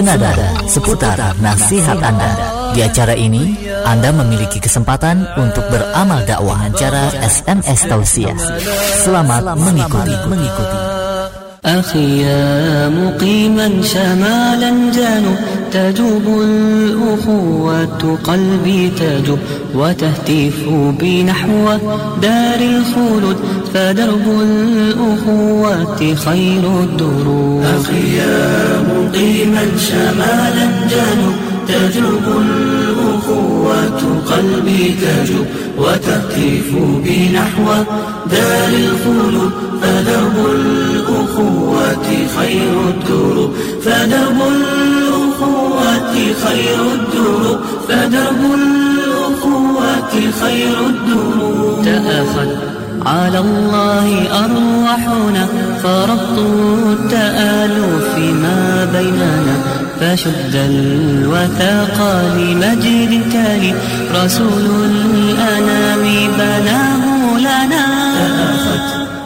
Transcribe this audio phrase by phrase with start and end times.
[0.00, 0.32] senada
[0.64, 2.32] seputar nasihat Anda.
[2.72, 3.52] Di acara ini,
[3.84, 8.38] Anda memiliki kesempatan untuk beramal dakwah cara SMS Tausiah.
[9.04, 10.16] Selamat mengikuti.
[10.24, 10.99] mengikuti.
[11.64, 15.36] أخي يا مقيما شمالا جانب
[15.72, 19.38] تجوب الأخوة قلبي تجوب
[19.74, 20.68] وتهتف
[21.00, 21.68] بي نحو
[22.22, 23.36] دار الخلود
[23.74, 31.34] فدرب الأخوة خير الدروب أخي يا مقيما شمالا جانب
[31.70, 33.98] تجوب الأخوة
[34.30, 35.46] قلبي تجوب
[35.78, 36.68] وتهتف
[37.04, 37.64] بي نحو
[38.30, 39.70] دار الخلود.
[39.82, 42.06] فدرب الأخوة
[42.36, 46.14] خير الدروب فدرب الأخوة
[46.44, 47.58] خير الدروب
[47.88, 55.46] فدرب الأخوة خير الدروب تأخذ على الله أرواحنا
[55.82, 59.56] فربط التآلف ما بيننا
[60.00, 61.98] فشد الوثاق
[62.36, 63.74] لمجد تالي
[64.24, 66.02] رسول الأنام
[66.38, 67.86] بناه لنا.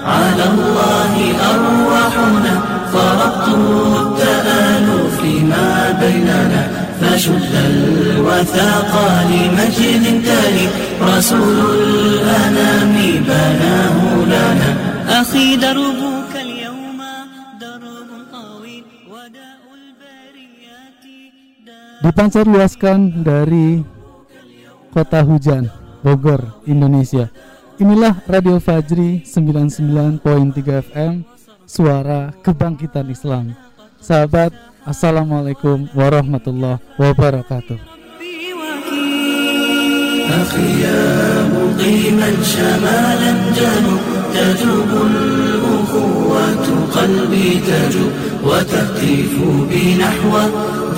[0.06, 1.14] على الله
[1.50, 2.60] أرواحنا
[2.92, 8.91] فربطوا التآلف ما بيننا فشد الوثاق
[9.31, 10.67] لمجد تالي
[11.01, 12.95] رسول الأنام
[13.27, 14.69] بناه لنا
[15.21, 16.99] أخي دربك اليوم
[17.61, 21.03] درب طويل وداء البريات
[22.03, 23.83] dipancar luaskan dari
[24.93, 25.67] kota hujan
[25.99, 27.27] Bogor, Indonesia.
[27.75, 30.23] Inilah Radio Fajri 99.3
[30.91, 31.13] FM
[31.67, 33.55] Suara Kebangkitan Islam
[33.99, 37.94] Sahabat, Assalamualaikum warahmatullahi wabarakatuh.
[40.64, 44.02] يا مقيما شمالا جنوب
[44.34, 46.56] تجوب الأخوة
[46.96, 48.12] قلبي تجوب
[48.44, 49.34] وتهتف
[49.70, 50.32] بي نحو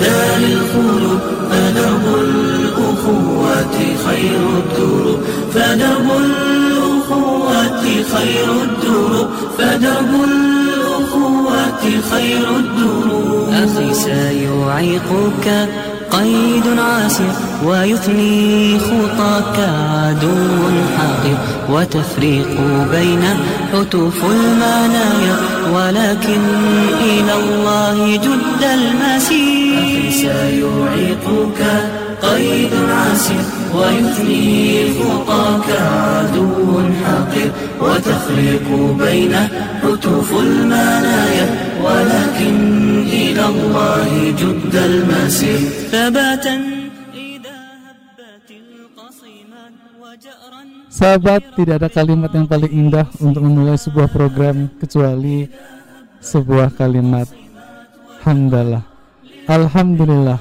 [0.01, 1.19] دار الخلود
[1.51, 3.73] فدرب الأخوة
[4.05, 5.19] خير الدروب
[5.53, 7.83] فدرب الأخوة
[8.13, 15.47] خير الدروب فدرب الأخوة خير الدروب أخي سيعيقك
[16.11, 17.31] قيد عاسر
[17.65, 20.37] ويثني خطاك عدو
[20.97, 21.37] حاقد
[21.69, 22.57] وتفريق
[22.91, 23.23] بين
[23.73, 25.37] حتوف المنايا
[25.75, 26.41] ولكن
[27.03, 29.79] إلى الله جد المسير.
[29.83, 31.61] أخي سيعيقك
[32.22, 33.44] قيد عسير
[33.74, 37.50] ويثني خطاك عدو حقير
[37.80, 38.66] وتفريق
[38.98, 39.34] بين
[39.82, 41.46] حتوف المنايا
[41.84, 42.56] ولكن
[43.08, 44.10] إلى الله
[44.40, 45.60] جد المسير
[45.92, 46.56] ثباتا
[47.14, 49.72] إذا هبت القصيمان
[50.02, 50.62] وجأرا
[50.92, 55.48] Sahabat, tidak ada kalimat yang paling indah untuk memulai sebuah program kecuali
[56.20, 57.26] sebuah kalimat
[58.22, 58.84] hamdalah.
[59.48, 60.38] Alhamdulillah.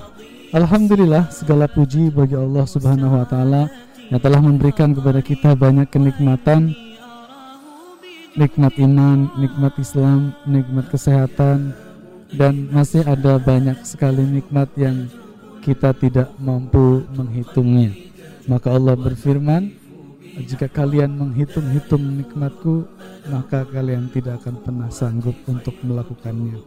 [0.57, 3.69] Alhamdulillah segala puji bagi Allah Subhanahu wa taala
[4.09, 6.73] yang telah memberikan kepada kita banyak kenikmatan
[8.41, 11.77] nikmat iman, nikmat Islam, nikmat kesehatan
[12.41, 15.13] dan masih ada banyak sekali nikmat yang
[15.61, 17.93] kita tidak mampu menghitungnya.
[18.49, 19.77] Maka Allah berfirman,
[20.41, 22.89] jika kalian menghitung-hitung nikmatku,
[23.29, 26.65] maka kalian tidak akan pernah sanggup untuk melakukannya.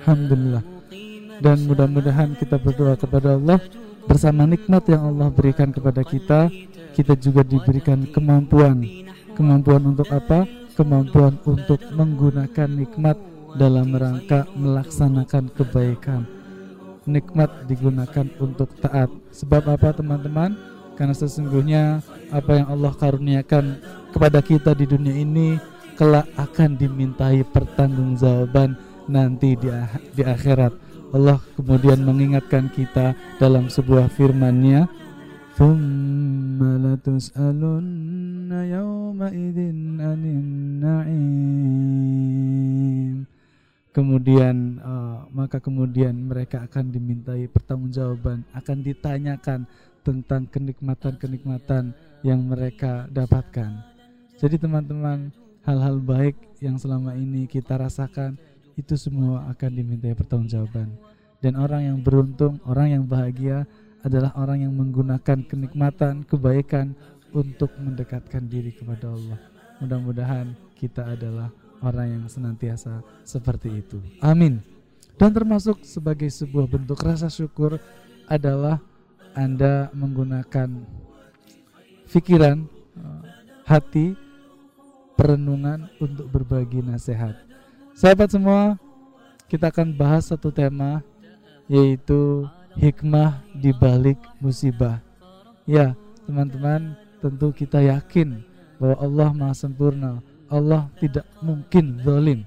[0.00, 0.75] Alhamdulillah.
[1.40, 3.60] Dan mudah-mudahan kita berdoa kepada Allah
[4.06, 6.48] bersama nikmat yang Allah berikan kepada kita,
[6.96, 8.80] kita juga diberikan kemampuan.
[9.36, 10.48] Kemampuan untuk apa?
[10.72, 13.16] Kemampuan untuk menggunakan nikmat
[13.56, 16.24] dalam rangka melaksanakan kebaikan.
[17.04, 19.12] Nikmat digunakan untuk taat.
[19.32, 20.56] Sebab apa teman-teman?
[20.96, 22.00] Karena sesungguhnya
[22.32, 23.64] apa yang Allah karuniakan
[24.16, 25.60] kepada kita di dunia ini
[25.96, 28.76] kelak akan dimintai pertanggungjawaban
[29.08, 29.68] nanti di,
[30.16, 30.85] di akhirat.
[31.11, 34.87] Allah kemudian mengingatkan kita dalam sebuah firman-Nya
[35.59, 39.57] ثُمَّ لَتُسْأَلُنَّ يَوْمَئِذٍ
[39.99, 41.61] عَنِ النَّعِيمِ
[43.91, 49.67] Kemudian eh, maka kemudian mereka akan dimintai pertanggungjawaban, akan ditanyakan
[50.07, 51.91] tentang kenikmatan-kenikmatan
[52.23, 53.83] yang mereka dapatkan.
[54.39, 55.35] Jadi teman-teman,
[55.67, 58.39] hal-hal baik yang selama ini kita rasakan
[58.76, 60.92] itu semua akan dimintai pertanggungjawaban.
[61.40, 63.64] Dan orang yang beruntung, orang yang bahagia
[64.04, 66.94] adalah orang yang menggunakan kenikmatan, kebaikan
[67.32, 69.40] untuk mendekatkan diri kepada Allah.
[69.82, 71.52] Mudah-mudahan kita adalah
[71.84, 73.98] orang yang senantiasa seperti itu.
[74.22, 74.60] Amin.
[75.16, 77.80] Dan termasuk sebagai sebuah bentuk rasa syukur
[78.28, 78.80] adalah
[79.32, 80.68] Anda menggunakan
[82.08, 82.64] pikiran,
[82.96, 83.22] eh,
[83.64, 84.16] hati,
[85.16, 87.36] perenungan untuk berbagi nasihat.
[87.96, 88.76] Sahabat semua,
[89.48, 91.00] kita akan bahas satu tema
[91.64, 92.44] yaitu
[92.76, 95.00] hikmah di balik musibah.
[95.64, 95.96] Ya,
[96.28, 96.92] teman-teman,
[97.24, 98.44] tentu kita yakin
[98.76, 100.20] bahwa Allah Maha sempurna.
[100.52, 102.44] Allah tidak mungkin zalim.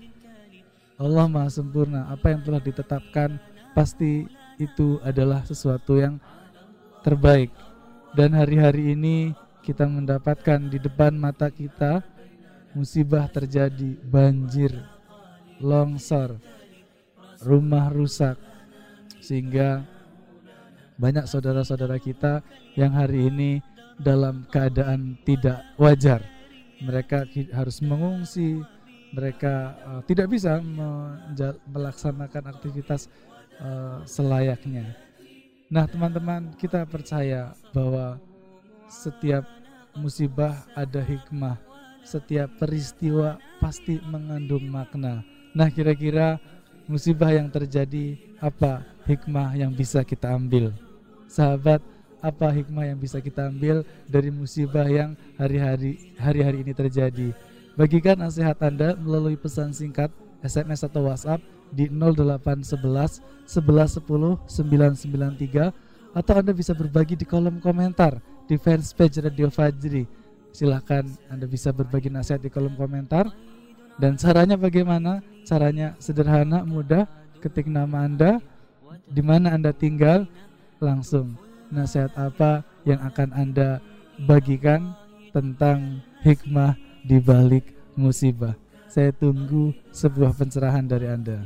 [1.01, 2.05] Allah Maha sempurna.
[2.13, 3.41] Apa yang telah ditetapkan
[3.73, 4.29] pasti
[4.61, 6.21] itu adalah sesuatu yang
[7.01, 7.49] terbaik.
[8.13, 9.33] Dan hari-hari ini
[9.65, 12.05] kita mendapatkan di depan mata kita
[12.77, 14.77] musibah terjadi, banjir,
[15.59, 16.39] longsor,
[17.43, 18.35] rumah rusak
[19.19, 19.83] sehingga
[20.99, 22.43] banyak saudara-saudara kita
[22.75, 23.63] yang hari ini
[23.99, 26.23] dalam keadaan tidak wajar.
[26.79, 28.63] Mereka harus mengungsi,
[29.11, 30.63] mereka uh, tidak bisa
[31.67, 33.11] melaksanakan aktivitas
[33.59, 34.95] uh, selayaknya.
[35.69, 38.17] Nah, teman-teman, kita percaya bahwa
[38.89, 39.45] setiap
[39.93, 41.61] musibah ada hikmah,
[42.01, 45.21] setiap peristiwa pasti mengandung makna.
[45.55, 46.37] Nah, kira-kira
[46.85, 50.73] musibah yang terjadi apa hikmah yang bisa kita ambil?
[51.29, 51.79] sahabat
[52.19, 57.31] apa hikmah yang bisa kita ambil dari musibah yang hari-hari hari-hari ini terjadi.
[57.79, 60.11] Bagikan nasihat Anda melalui pesan singkat,
[60.43, 61.39] SMS atau WhatsApp
[61.71, 65.71] di 0811 1110 993
[66.11, 68.19] atau Anda bisa berbagi di kolom komentar
[68.49, 70.03] di fanspage Radio Fajri.
[70.51, 73.31] Silahkan Anda bisa berbagi nasihat di kolom komentar.
[73.99, 75.19] Dan caranya bagaimana?
[75.43, 77.03] Caranya sederhana, mudah.
[77.43, 78.39] Ketik nama Anda,
[79.07, 80.27] di mana Anda tinggal,
[80.79, 81.35] langsung
[81.71, 83.79] nasihat apa yang akan Anda
[84.27, 84.95] bagikan
[85.31, 88.55] tentang hikmah di balik musibah.
[88.89, 91.45] Saya tunggu sebuah pencerahan dari Anda.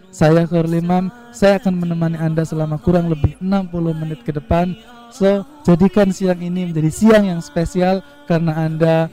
[0.11, 4.75] Saya Imam, saya akan menemani Anda selama kurang lebih 60 menit ke depan.
[5.07, 9.07] So, jadikan siang ini menjadi siang yang spesial karena Anda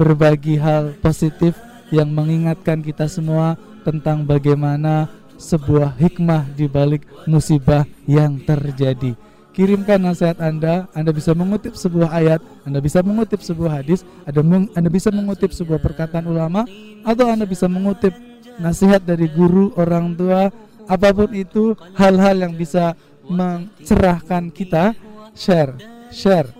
[0.00, 1.56] berbagi hal positif
[1.92, 9.16] yang mengingatkan kita semua tentang bagaimana sebuah hikmah di balik musibah yang terjadi
[9.60, 10.88] kirimkan nasihat Anda.
[10.96, 14.40] Anda bisa mengutip sebuah ayat, Anda bisa mengutip sebuah hadis, Anda,
[14.72, 16.64] Anda bisa mengutip sebuah perkataan ulama,
[17.04, 18.14] atau Anda bisa mengutip
[18.60, 20.52] nasihat dari guru, orang tua,
[20.86, 22.94] apa pun itu hal-hal yang bisa
[23.26, 24.92] mencerahkan kita.
[25.32, 25.78] Share,
[26.10, 26.50] share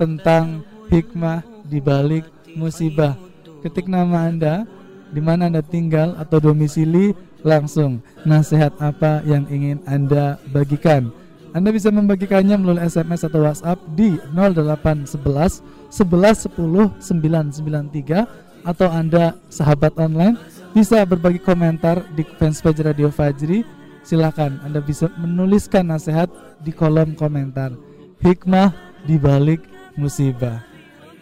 [0.00, 2.26] tentang hikmah di balik
[2.56, 3.14] musibah.
[3.62, 4.66] Ketik nama Anda,
[5.12, 7.14] di mana Anda tinggal atau domisili,
[7.46, 11.14] langsung nasihat apa yang ingin Anda bagikan
[11.56, 19.96] anda bisa membagikannya melalui SMS atau WhatsApp di 0811 11 10 993 atau Anda sahabat
[19.96, 20.36] online
[20.72, 23.62] bisa berbagi komentar di fanspage Radio Fajri.
[24.06, 26.30] Silakan Anda bisa menuliskan nasihat
[26.62, 27.74] di kolom komentar.
[28.22, 28.70] Hikmah
[29.02, 29.66] di balik
[29.98, 30.62] musibah.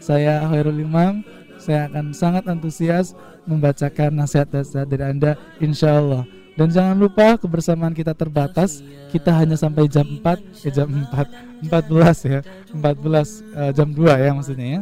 [0.01, 1.25] Saya Khairul Imam,
[1.57, 3.17] saya akan sangat antusias
[3.49, 5.33] membacakan nasihat-nasihat dari Anda
[5.65, 6.29] insya Allah.
[6.55, 8.85] Dan jangan lupa kebersamaan kita terbatas.
[9.11, 12.41] Kita hanya sampai jam 4, eh jam 4, 14 ya.
[12.71, 14.81] 14 uh, jam 2 ya maksudnya ya.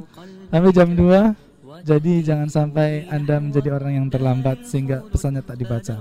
[0.53, 1.52] Sampai jam 2.
[1.83, 5.99] Jadi jangan sampai Anda menjadi orang yang terlambat sehingga pesannya tak dibaca.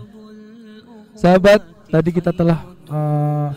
[1.18, 3.50] Sahabat, tadi kita telah uh,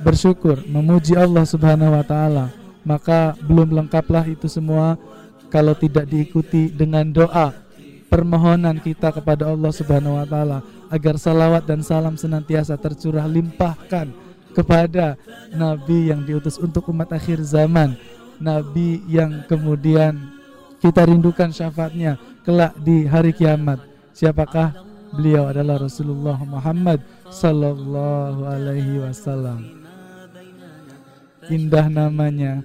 [0.00, 2.54] bersyukur memuji Allah Subhanahu wa taala.
[2.86, 4.94] Maka belum lengkaplah itu semua
[5.50, 7.50] kalau tidak diikuti dengan doa
[8.12, 14.12] permohonan kita kepada Allah Subhanahu wa taala agar salawat dan salam senantiasa tercurah limpahkan
[14.54, 15.18] kepada
[15.50, 17.98] nabi yang diutus untuk umat akhir zaman,
[18.38, 20.14] nabi yang kemudian
[20.84, 23.80] kita rindukan syafaatnya kelak di hari kiamat.
[24.12, 24.76] Siapakah
[25.16, 27.00] beliau adalah Rasulullah Muhammad
[27.32, 29.80] sallallahu alaihi wasallam.
[31.48, 32.60] Indah namanya,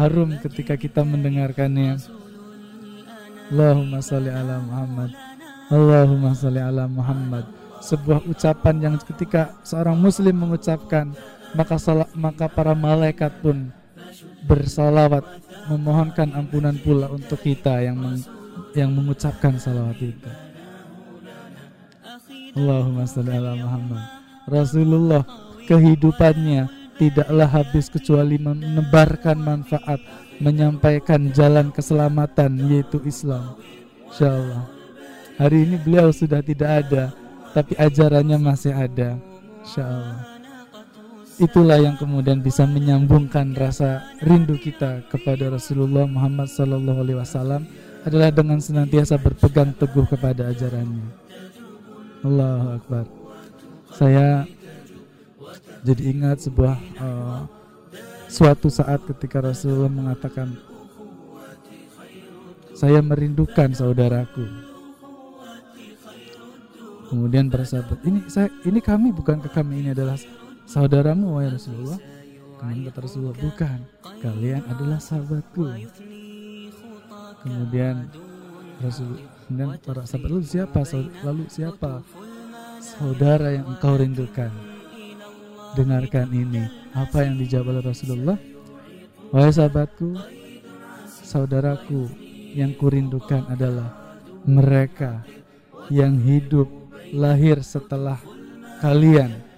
[0.00, 2.00] harum ketika kita mendengarkannya.
[3.52, 5.12] Allahumma salli ala Muhammad
[5.68, 7.44] Allahumma salli ala Muhammad
[7.84, 11.12] sebuah ucapan yang ketika seorang muslim mengucapkan
[11.52, 13.68] maka salah, maka para malaikat pun
[14.48, 18.18] bersalawat memohonkan ampunan pula untuk kita yang meng,
[18.74, 20.30] yang mengucapkan salawat itu
[22.52, 24.02] Allahumma salli ala Muhammad
[24.48, 25.22] Rasulullah
[25.64, 26.68] kehidupannya
[27.00, 29.98] tidaklah habis kecuali menebarkan manfaat
[30.42, 33.54] menyampaikan jalan keselamatan yaitu Islam.
[34.10, 34.66] Insyaallah.
[35.38, 37.14] Hari ini beliau sudah tidak ada,
[37.54, 39.16] tapi ajarannya masih ada.
[39.62, 40.31] Insyaallah.
[41.42, 47.66] Itulah yang kemudian bisa menyambungkan rasa rindu kita kepada Rasulullah Muhammad Sallallahu Alaihi Wasallam
[48.06, 51.02] adalah dengan senantiasa berpegang teguh kepada ajarannya.
[52.22, 53.04] Allahu Akbar.
[53.90, 54.46] Saya
[55.82, 57.42] jadi ingat sebuah uh,
[58.30, 60.54] suatu saat ketika Rasulullah mengatakan
[62.72, 64.46] saya merindukan saudaraku.
[67.10, 70.16] Kemudian para sahabat, ini saya ini kami bukan ke kami ini adalah
[70.66, 72.00] saudaramu wahai Rasulullah
[72.62, 73.36] kemudian kata Rasulullah?
[73.42, 73.78] Bukan
[74.22, 75.66] kalian adalah sahabatku.
[77.42, 78.06] Kemudian
[78.78, 79.18] Rasul
[79.50, 80.80] kemudian para sahabat lalu siapa
[81.26, 81.92] lalu siapa
[82.78, 84.54] saudara yang engkau rindukan?
[85.74, 86.62] Dengarkan ini
[86.94, 88.38] apa yang dijawab oleh Rasulullah.
[89.34, 90.14] Wahai sahabatku
[91.08, 92.06] saudaraku
[92.54, 93.90] yang kurindukan adalah
[94.44, 95.24] mereka
[95.88, 96.68] yang hidup
[97.10, 98.20] lahir setelah
[98.84, 99.51] kalian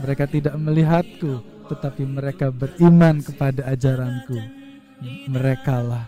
[0.00, 4.36] mereka tidak melihatku, tetapi mereka beriman kepada ajaranku.
[5.28, 6.04] Merekalah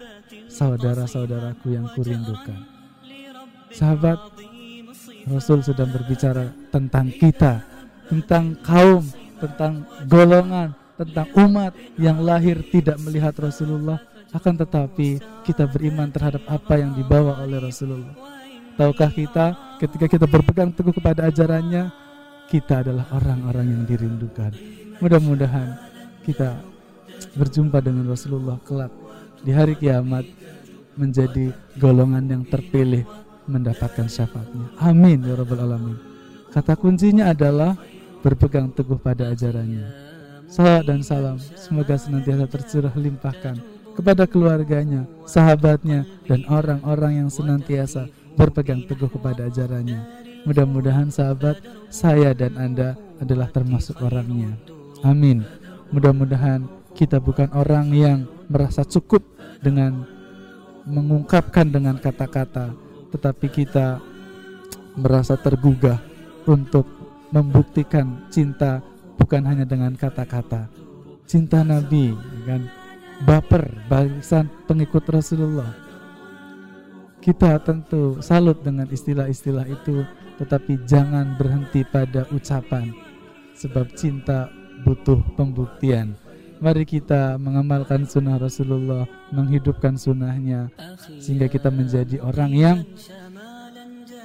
[0.53, 2.61] saudara-saudaraku yang kurindukan.
[3.73, 4.21] Sahabat,
[5.25, 7.65] Rasul sedang berbicara tentang kita,
[8.11, 9.07] tentang kaum,
[9.41, 13.97] tentang golongan, tentang umat yang lahir tidak melihat Rasulullah,
[14.33, 18.13] akan tetapi kita beriman terhadap apa yang dibawa oleh Rasulullah.
[18.77, 22.02] Tahukah kita ketika kita berpegang teguh kepada ajarannya,
[22.53, 24.53] kita adalah orang-orang yang dirindukan.
[25.01, 25.73] Mudah-mudahan
[26.21, 26.61] kita
[27.33, 28.93] berjumpa dengan Rasulullah kelak
[29.41, 30.29] di hari kiamat
[31.01, 33.09] menjadi golongan yang terpilih
[33.49, 34.69] mendapatkan syafaatnya.
[34.85, 35.97] Amin ya rabbal alamin.
[36.53, 37.73] Kata kuncinya adalah
[38.21, 39.89] berpegang teguh pada ajarannya.
[40.53, 43.57] Salam dan salam semoga senantiasa tercurah limpahkan
[43.97, 52.59] kepada keluarganya, sahabatnya, dan orang-orang yang senantiasa berpegang teguh kepada ajarannya Mudah-mudahan sahabat saya dan
[52.59, 54.59] Anda adalah termasuk orangnya.
[55.07, 55.47] Amin.
[55.95, 56.67] Mudah-mudahan
[56.99, 59.23] kita bukan orang yang merasa cukup
[59.63, 60.03] dengan
[60.83, 62.75] mengungkapkan dengan kata-kata,
[63.15, 64.03] tetapi kita
[64.99, 66.03] merasa tergugah
[66.45, 66.85] untuk
[67.31, 68.83] membuktikan cinta
[69.17, 70.67] bukan hanya dengan kata-kata.
[71.25, 72.13] Cinta Nabi,
[72.45, 72.67] kan?
[73.23, 75.71] Baper, barisan pengikut Rasulullah.
[77.23, 80.03] Kita tentu salut dengan istilah-istilah itu
[80.41, 82.93] tetapi jangan berhenti pada ucapan
[83.57, 84.49] sebab cinta
[84.83, 86.17] butuh pembuktian.
[86.63, 90.71] Mari kita mengamalkan sunnah Rasulullah menghidupkan sunnahnya
[91.19, 92.79] sehingga kita menjadi orang yang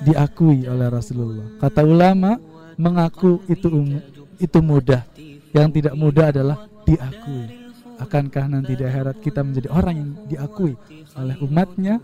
[0.06, 1.58] diakui oleh Rasulullah.
[1.58, 2.38] Kata ulama
[2.78, 3.98] mengaku itu um,
[4.38, 5.02] itu mudah.
[5.50, 7.74] Yang tidak mudah adalah diakui.
[7.98, 10.78] Akankah nanti di akhirat kita menjadi orang yang diakui
[11.18, 11.98] oleh umatnya?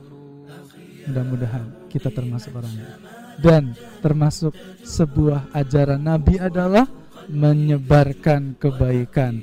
[1.05, 3.73] Mudah-mudahan kita termasuk orangnya dan
[4.03, 6.85] termasuk sebuah ajaran Nabi adalah
[7.31, 9.41] menyebarkan kebaikan,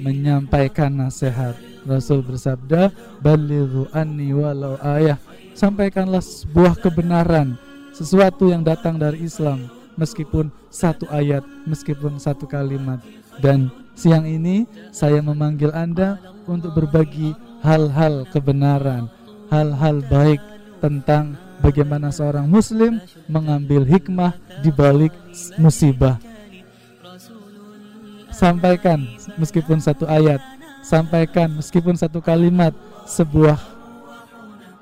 [0.00, 1.54] menyampaikan nasihat.
[1.84, 2.90] Rasul bersabda,
[3.20, 5.20] "Balighu anni walau ayah."
[5.52, 7.58] Sampaikanlah sebuah kebenaran,
[7.90, 9.66] sesuatu yang datang dari Islam,
[9.98, 13.02] meskipun satu ayat, meskipun satu kalimat.
[13.42, 17.34] Dan siang ini saya memanggil Anda untuk berbagi
[17.66, 19.10] hal-hal kebenaran,
[19.50, 20.38] hal-hal baik
[20.78, 25.12] tentang bagaimana seorang muslim mengambil hikmah di balik
[25.60, 26.18] musibah.
[28.30, 29.02] Sampaikan
[29.34, 30.38] meskipun satu ayat,
[30.86, 32.70] sampaikan meskipun satu kalimat
[33.08, 33.58] sebuah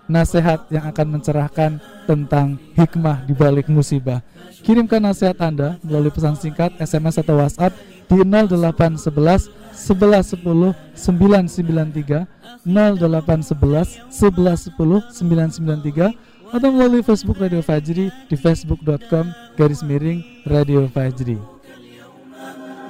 [0.06, 4.23] nasihat yang akan mencerahkan tentang hikmah di balik musibah.
[4.62, 7.75] Kirimkan nasihat Anda melalui pesan singkat, SMS atau WhatsApp
[8.06, 12.26] di 0811 1110 993
[12.66, 16.14] 0811 1110 993
[16.55, 21.39] atau melalui Facebook Radio Fajri di facebook.com garis miring Radio Fajri.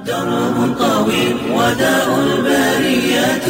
[0.01, 3.47] درب طويل وداء البريات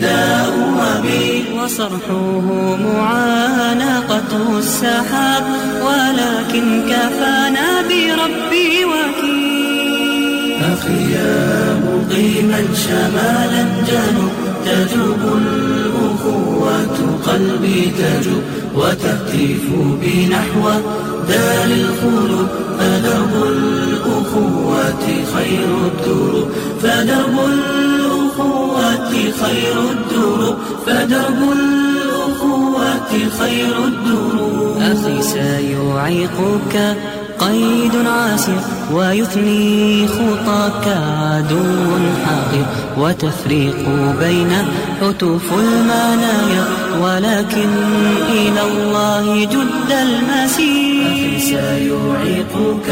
[0.00, 5.44] داء وبيل وصرحه معانقة السحاب
[5.86, 14.32] ولكن كفانا بربي وكيل أخي يا مقيما شمالا جنوب
[14.65, 18.43] تجوب الأخوة قلبي تجوب
[18.75, 19.63] وتهتف
[20.01, 20.69] بي نحو
[21.29, 22.63] دار الخلود.
[22.79, 24.93] فدرب الأخوة
[25.35, 26.47] خير الدروب
[26.83, 30.55] فدرب الأخوة خير الدروب
[30.85, 36.97] فدرب الأخوة خير الدروب أخي سيعيقك
[37.43, 38.59] قيد عاسر
[38.93, 41.63] ويثني خطاك عدو
[42.25, 42.65] حقير
[42.97, 44.51] وتفريق بين
[45.01, 46.65] حتوف المنايا
[47.01, 47.69] ولكن
[48.31, 51.39] إلى الله جد المسير.
[51.39, 52.89] سيعيقك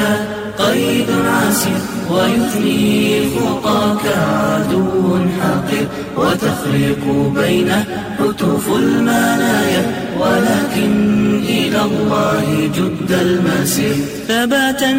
[0.61, 5.87] قيد عاسر ويثني خطاك عدو حقير
[6.17, 7.71] وتخلق بين
[8.19, 9.83] هتوف المنايا
[10.21, 10.93] ولكن
[11.45, 13.97] إلى الله جد المسير
[14.29, 14.93] ثباتا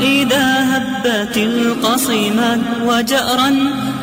[0.00, 3.50] إذا هبت القصيمات وجأرا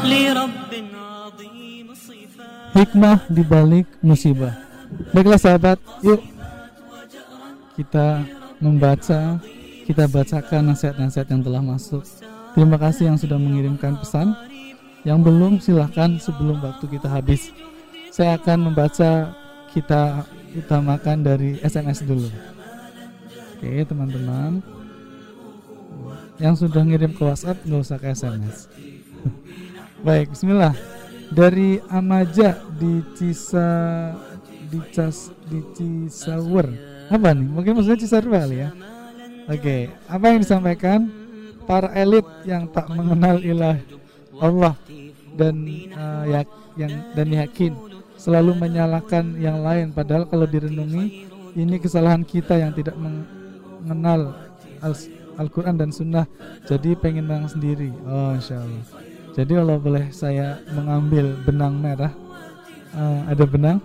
[0.06, 4.54] لرب عظيم الصفات hikmah di balik musibah.
[5.14, 6.22] Baiklah sahabat, yuk
[7.78, 8.22] kita
[8.62, 9.38] membaca,
[9.89, 12.05] kita bacakan nasihat-nasihat yang telah masuk.
[12.53, 14.37] Terima kasih yang sudah mengirimkan pesan.
[15.09, 17.49] Yang belum silahkan sebelum waktu kita habis.
[18.13, 19.33] Saya akan membaca
[19.73, 22.29] kita utamakan dari SMS dulu.
[23.57, 24.61] Oke teman-teman.
[26.37, 28.69] Yang sudah ngirim ke WhatsApp nggak usah ke SMS.
[30.07, 30.77] Baik, Bismillah
[31.33, 33.69] dari Amaja di Cisa
[34.69, 36.69] di Cas di Cisawer
[37.09, 38.71] apa nih mungkin maksudnya Cisawer kali ya
[39.49, 39.77] oke
[40.09, 41.01] apa yang disampaikan?
[41.69, 43.77] Para elit yang tak mengenal ilah
[44.41, 44.73] Allah
[45.37, 46.41] dan uh, ya,
[46.81, 47.73] yang dan yakin
[48.17, 49.93] selalu menyalahkan yang lain.
[49.93, 54.33] Padahal kalau direnungi ini kesalahan kita yang tidak mengenal
[54.81, 56.25] Al- Al-Quran dan Sunnah.
[56.65, 57.93] Jadi pengen menang sendiri.
[58.09, 62.11] Oh insya Allah jadi kalau boleh saya mengambil benang merah,
[62.91, 63.79] uh, ada benang.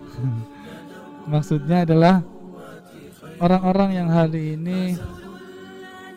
[1.30, 2.26] Maksudnya adalah
[3.38, 4.98] orang-orang yang hari ini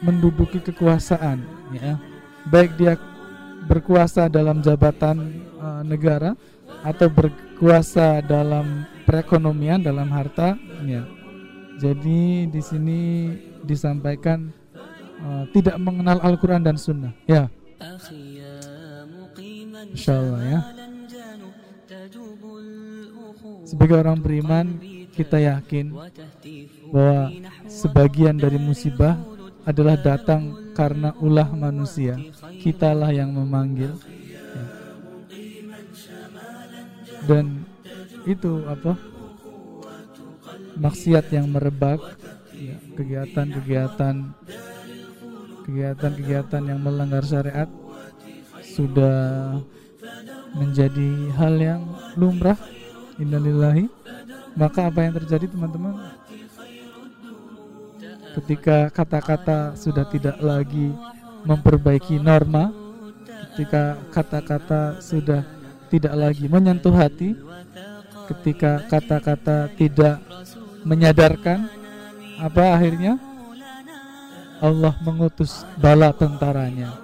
[0.00, 1.96] menduduki kekuasaan, ya,
[2.48, 2.94] baik dia
[3.66, 6.38] berkuasa dalam jabatan uh, negara
[6.86, 10.54] atau berkuasa dalam perekonomian, dalam harta,
[10.86, 11.02] ya.
[11.76, 13.00] Jadi di sini
[13.60, 14.48] disampaikan
[15.20, 17.52] uh, tidak mengenal Al-Quran dan Sunnah, ya.
[19.92, 20.60] Insya Allah ya
[23.64, 24.66] Sebagai orang beriman
[25.12, 25.92] Kita yakin
[26.90, 27.32] Bahwa
[27.68, 29.35] sebagian dari musibah
[29.66, 32.14] Adalah datang karena ulah manusia.
[32.62, 33.98] Kitalah yang memanggil.
[37.26, 37.66] Dan
[38.22, 38.94] itu apa?
[40.78, 41.98] Maksiat yang merebak.
[42.56, 44.32] Ya, Kegiatan-kegiatan
[45.68, 47.68] Kegiatan-kegiatan yang melanggar syariat
[48.64, 49.60] Sudah
[50.54, 51.82] menjadi hal yang
[52.14, 52.56] lumrah.
[53.18, 53.90] Innalillahi.
[54.54, 56.00] Maka apa yang terjadi teman-teman
[58.36, 60.92] ketika kata-kata sudah tidak lagi
[61.46, 62.70] memperbaiki norma
[63.54, 65.42] ketika kata-kata sudah
[65.88, 67.32] tidak lagi menyentuh hati
[68.28, 70.20] ketika kata-kata tidak
[70.86, 71.66] menyadarkan
[72.36, 73.16] apa akhirnya?
[74.60, 76.96] Allah mengutus bala tentaranya.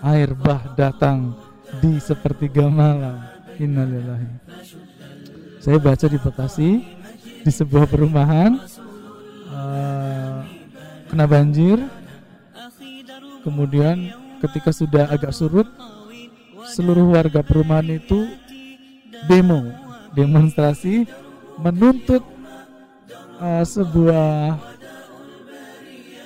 [0.00, 1.36] Air bah datang
[1.80, 3.20] di sepertiga malam.
[3.60, 4.28] Innalillahi.
[5.60, 6.70] Saya baca di Bekasi
[7.44, 8.56] di sebuah perumahan
[9.52, 10.29] uh,
[11.10, 11.82] kena banjir.
[13.42, 15.66] Kemudian ketika sudah agak surut
[16.70, 18.30] seluruh warga perumahan itu
[19.26, 19.74] demo
[20.14, 21.08] demonstrasi
[21.58, 22.22] menuntut
[23.42, 24.60] uh, sebuah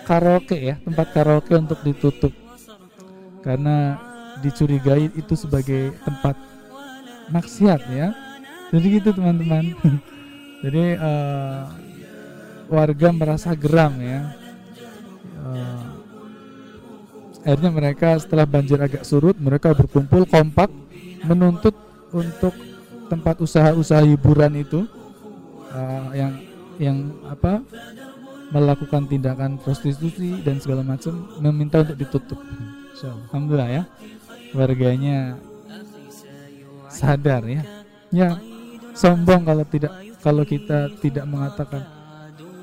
[0.05, 2.33] karaoke ya tempat karaoke untuk ditutup.
[3.41, 3.97] Karena
[4.45, 6.37] dicurigai itu sebagai tempat
[7.33, 8.13] maksiat ya.
[8.69, 9.73] Jadi gitu teman-teman.
[10.65, 11.69] Jadi uh,
[12.73, 14.44] warga merasa geram ya
[17.45, 20.73] akhirnya mereka setelah banjir agak surut mereka berkumpul kompak
[21.29, 21.77] menuntut
[22.15, 22.57] untuk
[23.13, 24.89] tempat usaha-usaha hiburan itu
[25.71, 26.33] uh, yang
[26.81, 27.61] yang apa
[28.51, 32.41] melakukan tindakan prostitusi dan segala macam meminta untuk ditutup.
[33.29, 33.83] Alhamdulillah ya
[34.55, 35.37] warganya
[36.87, 37.63] sadar ya
[38.15, 38.39] ya
[38.95, 41.83] sombong kalau tidak kalau kita tidak mengatakan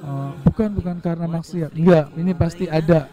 [0.05, 1.71] oh, bukan bukan karena maksiat.
[1.73, 3.09] Enggak ini pasti ada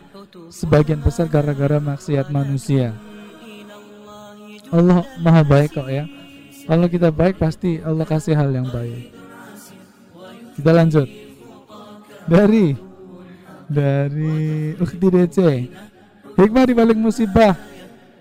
[0.49, 2.93] sebagian besar gara-gara maksiat manusia.
[4.69, 6.05] Allah maha baik kok ya.
[6.69, 9.09] Kalau kita baik pasti Allah kasih hal yang baik.
[10.61, 11.09] Kita lanjut.
[12.29, 12.77] Dari
[13.69, 14.37] dari
[14.77, 15.39] Ukti DC
[16.39, 17.57] hikmah di balik musibah.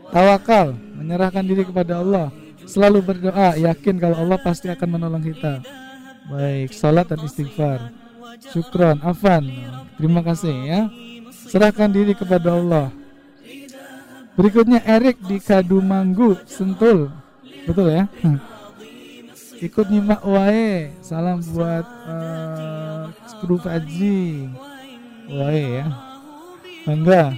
[0.08, 2.32] Tawakal, menyerahkan diri kepada Allah,
[2.64, 5.60] selalu berdoa, yakin kalau Allah pasti akan menolong kita.
[6.32, 7.92] Baik, salat dan istighfar.
[8.42, 9.50] Syukron, afan.
[9.98, 10.82] Terima kasih ya.
[11.48, 12.94] Serahkan diri kepada Allah.
[14.38, 17.10] Berikutnya Erik di Kadumanggu, Sentul.
[17.66, 18.06] Betul ya?
[19.68, 20.94] Ikut nyimak wae.
[21.02, 24.46] Salam buat uh, Skru Faji.
[25.26, 25.86] Wae ya.
[26.86, 27.34] Bangga.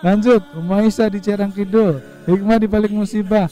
[0.00, 1.98] Lanjut, Umaisa di Cerang Kidul.
[2.30, 3.50] Hikmah di balik musibah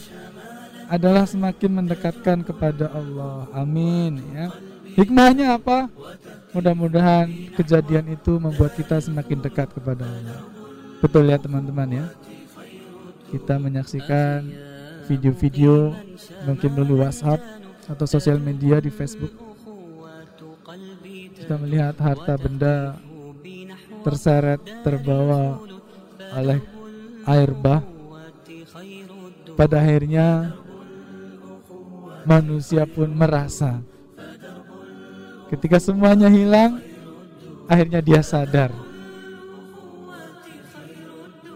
[0.89, 3.45] adalah semakin mendekatkan kepada Allah.
[3.53, 4.49] Amin ya.
[4.97, 5.93] Hikmahnya apa?
[6.57, 10.41] Mudah-mudahan kejadian itu membuat kita semakin dekat kepada Allah.
[10.99, 12.07] Betul ya teman-teman ya.
[13.29, 14.41] kita menyaksikan
[15.05, 15.93] video-video
[16.49, 17.45] mungkin melalui WhatsApp
[17.85, 19.33] atau sosial media di Facebook
[21.37, 22.97] kita melihat harta benda
[24.05, 25.57] terseret terbawa
[26.37, 26.61] oleh
[27.25, 27.81] air bah
[29.57, 30.53] pada akhirnya
[32.29, 33.81] manusia pun merasa
[35.49, 36.81] ketika semuanya hilang
[37.69, 38.73] akhirnya dia sadar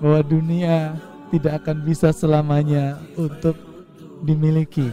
[0.03, 0.99] bahwa dunia
[1.31, 3.55] tidak akan bisa selamanya untuk
[4.25, 4.91] dimiliki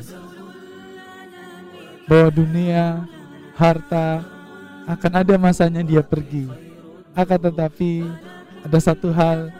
[2.07, 3.05] bahwa dunia
[3.55, 4.23] harta
[4.89, 6.47] akan ada masanya dia pergi
[7.17, 8.07] akan tetapi
[8.63, 9.51] ada satu hal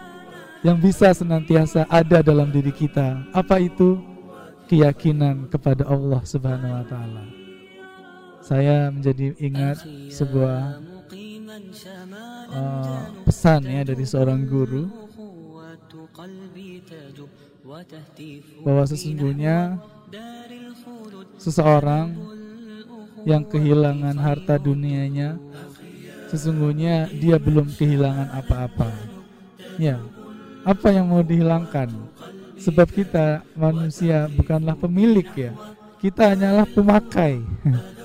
[0.60, 3.24] yang bisa senantiasa ada dalam diri kita.
[3.32, 4.00] Apa itu?
[4.70, 7.39] Keyakinan kepada Allah Subhanahu wa taala.
[8.50, 10.82] Saya menjadi ingat sebuah
[12.50, 14.90] uh, pesan ya dari seorang guru
[18.66, 19.78] bahwa sesungguhnya
[21.38, 22.10] seseorang
[23.22, 25.38] yang kehilangan harta dunianya
[26.34, 28.90] sesungguhnya dia belum kehilangan apa-apa.
[29.78, 30.02] Ya,
[30.66, 31.94] apa yang mau dihilangkan?
[32.58, 35.54] Sebab kita manusia bukanlah pemilik ya.
[36.02, 37.46] Kita hanyalah pemakai.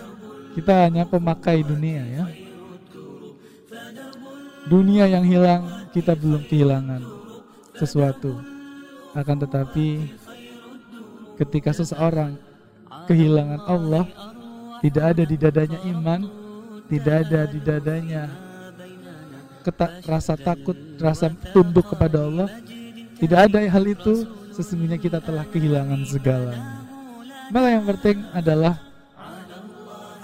[0.54, 2.24] kita hanya pemakai dunia ya.
[4.64, 7.02] Dunia yang hilang kita belum kehilangan
[7.76, 8.38] sesuatu.
[9.12, 10.10] Akan tetapi
[11.36, 12.38] ketika seseorang
[13.10, 14.06] kehilangan Allah,
[14.80, 16.20] tidak ada di dadanya iman,
[16.88, 18.22] tidak ada di dadanya
[19.64, 22.48] ketak, rasa takut, rasa tunduk kepada Allah,
[23.18, 26.84] tidak ada hal itu, sesungguhnya kita telah kehilangan segalanya.
[27.48, 28.80] Maka yang penting adalah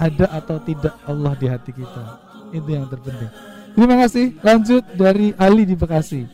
[0.00, 2.04] ada atau tidak Allah di hati kita.
[2.56, 3.28] Itu yang terpenting.
[3.76, 4.26] Terima kasih.
[4.40, 6.24] Lanjut dari Ali di Bekasi.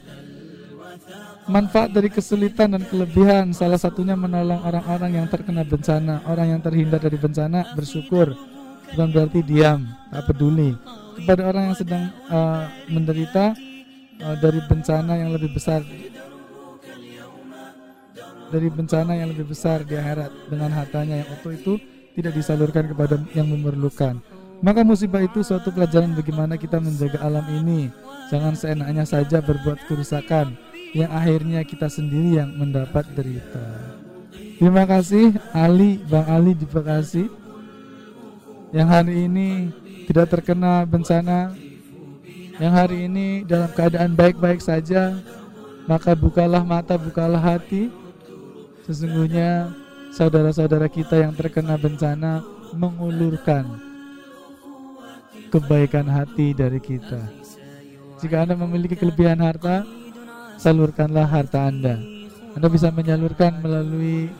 [1.46, 6.98] Manfaat dari kesulitan dan kelebihan salah satunya menolong orang-orang yang terkena bencana, orang yang terhindar
[6.98, 8.34] dari bencana bersyukur,
[8.90, 10.74] bukan berarti diam, tak peduli
[11.16, 13.54] kepada orang yang sedang uh, menderita
[14.20, 15.80] uh, dari bencana yang lebih besar
[18.46, 21.74] dari bencana yang lebih besar di akhirat dengan hartanya yang utuh itu
[22.16, 24.18] tidak disalurkan kepada yang memerlukan.
[24.64, 27.92] Maka musibah itu suatu pelajaran bagaimana kita menjaga alam ini.
[28.32, 30.56] Jangan seenaknya saja berbuat kerusakan
[30.96, 33.92] yang akhirnya kita sendiri yang mendapat derita.
[34.56, 37.28] Terima kasih Ali, Bang Ali di Bekasi
[38.72, 39.70] yang hari ini
[40.08, 41.54] tidak terkena bencana
[42.56, 45.20] yang hari ini dalam keadaan baik-baik saja
[45.86, 47.92] maka bukalah mata bukalah hati
[48.88, 49.70] sesungguhnya
[50.16, 52.40] saudara-saudara kita yang terkena bencana
[52.72, 53.68] mengulurkan
[55.52, 57.20] kebaikan hati dari kita.
[58.24, 59.84] Jika anda memiliki kelebihan harta
[60.56, 62.00] salurkanlah harta anda.
[62.56, 64.32] Anda bisa menyalurkan melalui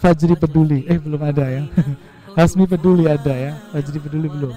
[0.00, 0.88] Fajri Peduli.
[0.88, 1.68] Eh belum ada ya.
[2.40, 3.52] Hasmi Peduli ada ya.
[3.76, 4.56] Fajri Peduli belum.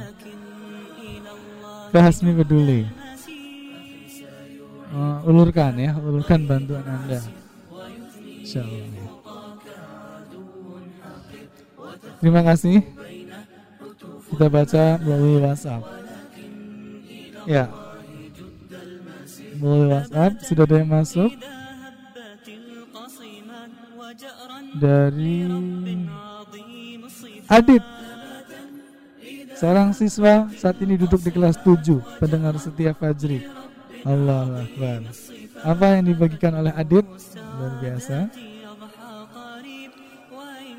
[1.91, 2.87] Ke Hasmi Peduli.
[4.93, 7.19] Uh, ulurkan ya, ulurkan bantuan Anda.
[8.39, 8.63] Insya
[12.23, 12.79] Terima kasih.
[14.31, 15.83] Kita baca melalui WhatsApp.
[17.43, 17.67] Ya.
[19.59, 21.35] Melalui WhatsApp sudah ada yang masuk
[24.79, 25.51] dari
[27.51, 27.83] Adit
[29.59, 33.45] Seorang siswa saat ini duduk di kelas 7 Pendengar setia Fajri
[34.07, 35.11] Allah Akbar
[35.61, 37.05] Apa yang dibagikan oleh Adit
[37.35, 38.31] Luar biasa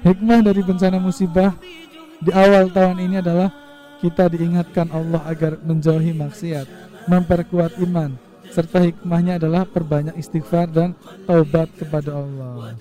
[0.05, 1.57] Hikmah dari bencana musibah
[2.21, 3.49] Di awal tahun ini adalah
[3.99, 6.67] Kita diingatkan Allah agar menjauhi maksiat
[7.09, 8.14] Memperkuat iman
[8.55, 10.95] Serta hikmahnya adalah perbanyak istighfar dan
[11.27, 12.79] taubat kepada Allah.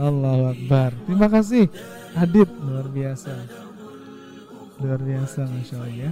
[0.00, 0.96] Allah Akbar.
[1.04, 1.68] Terima kasih
[2.16, 2.48] Adit.
[2.48, 3.34] Luar biasa.
[4.80, 6.10] Luar biasa masya Allah ya.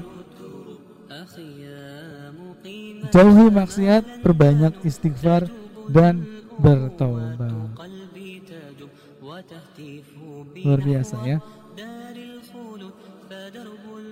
[3.08, 5.48] Jauhi maksiat perbanyak istighfar
[5.88, 7.40] dan bertobat
[10.64, 11.38] luar biasa ya.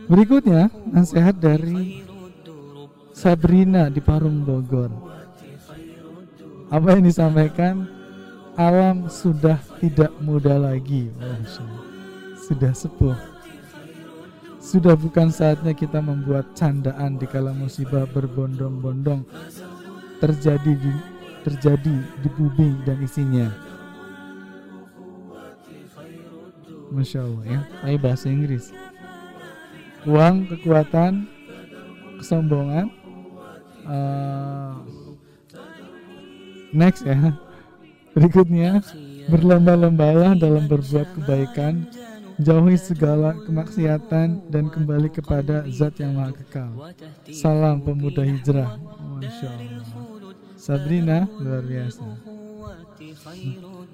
[0.06, 2.06] Berikutnya nasihat dari
[3.10, 4.92] Sabrina di Parung Bogor.
[6.70, 7.90] Apa yang disampaikan?
[8.56, 11.12] Alam sudah tidak muda lagi.
[11.20, 11.42] Oh,
[12.40, 12.72] sudah.
[12.72, 13.18] Sepuh.
[14.62, 19.22] Sudah bukan saatnya kita membuat candaan di kala musibah berbondong-bondong
[20.18, 20.92] terjadi di
[21.44, 23.65] terjadi di bumi dan isinya.
[26.96, 28.72] Masya Allah ya, Ayo bahasa Inggris.
[30.08, 31.28] Uang, kekuatan,
[32.16, 32.88] kesombongan.
[33.84, 34.80] Uh,
[36.72, 37.36] next ya.
[38.16, 38.80] Berikutnya,
[39.28, 41.84] berlomba-lombalah dalam berbuat kebaikan,
[42.40, 46.96] jauhi segala kemaksiatan dan kembali kepada Zat yang Maha Kekal.
[47.28, 48.80] Salam pemuda hijrah.
[49.20, 49.84] Masya Allah.
[50.56, 52.08] Sabrina luar biasa.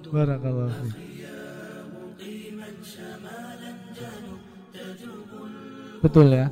[0.06, 1.11] Barakallahu
[6.02, 6.50] Betul ya.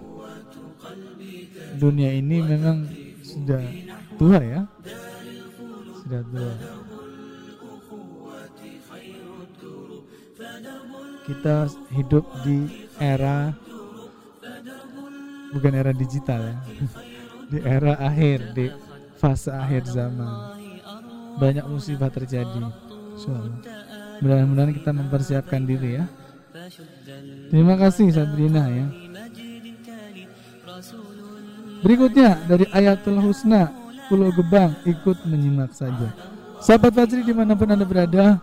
[1.74, 2.86] Dunia ini memang
[3.26, 3.58] sudah
[4.14, 4.60] tua ya.
[6.06, 6.52] Sudah tua.
[11.26, 11.56] Kita
[11.94, 13.50] hidup di era
[15.50, 16.56] bukan era digital ya.
[17.50, 18.70] di era akhir, di
[19.18, 20.30] fase akhir zaman.
[21.42, 22.70] Banyak musibah terjadi.
[23.18, 23.58] Insyaallah.
[24.20, 26.04] Mudah-mudahan kita mempersiapkan diri ya.
[27.50, 28.86] Terima kasih Sabrina ya.
[31.80, 33.72] Berikutnya dari Ayatul Husna
[34.10, 36.12] Pulau Gebang ikut menyimak saja.
[36.60, 38.36] Sahabat Fajri di mana pun anda berada,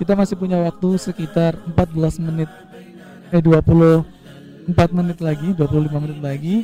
[0.00, 2.48] kita masih punya waktu sekitar 14 menit,
[3.28, 4.06] eh 24
[4.94, 6.56] menit lagi, 25 menit lagi.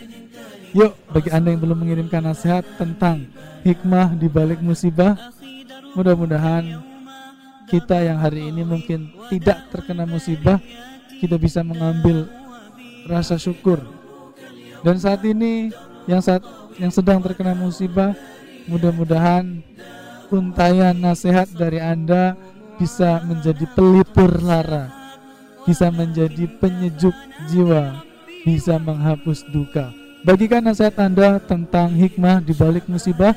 [0.73, 3.29] Yuk, bagi anda yang belum mengirimkan nasihat tentang
[3.67, 5.17] hikmah di balik musibah,
[5.93, 6.81] mudah-mudahan
[7.69, 10.57] kita yang hari ini mungkin tidak terkena musibah,
[11.21, 12.31] kita bisa mengambil
[13.05, 13.81] rasa syukur.
[14.81, 15.69] Dan saat ini
[16.09, 16.43] yang saat
[16.81, 18.17] yang sedang terkena musibah
[18.67, 19.61] mudah-mudahan
[20.33, 22.35] untayan nasihat dari Anda
[22.81, 24.89] bisa menjadi pelipur lara
[25.69, 27.13] bisa menjadi penyejuk
[27.53, 28.09] jiwa
[28.49, 29.93] bisa menghapus duka.
[30.25, 33.37] Bagikan nasihat Anda tentang hikmah di balik musibah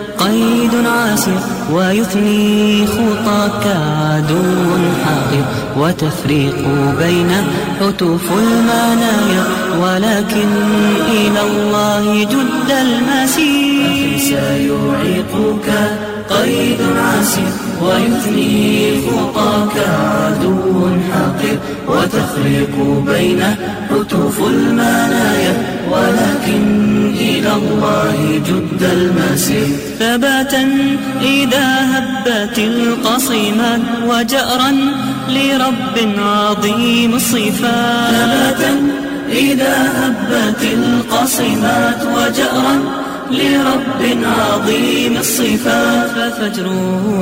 [0.23, 1.39] قيد عاسر
[1.73, 4.43] ويثني خطاك عدو
[5.05, 5.45] حقير
[5.77, 6.67] وتفريق
[6.99, 7.31] بين
[7.79, 9.43] حتوف المنايا
[9.81, 10.49] ولكن
[11.11, 14.17] إلى الله جد المسير.
[14.17, 15.67] سيعيقك
[16.33, 23.43] قيد عسير ويثني خطاك عدو حقير وتفريق بين
[23.89, 25.53] حتوف المنايا
[25.91, 29.67] ولكن إلى الله جد المسير.
[29.99, 30.67] ثباتا
[31.21, 34.71] إذا هبت القصيمات وجأرا
[35.29, 38.73] لرب عظيم الصفات ثباتا
[39.31, 42.75] إذا هبت القصيمات وجأرا
[43.31, 46.09] لرب عظيم الصفات.
[46.11, 46.67] ففجر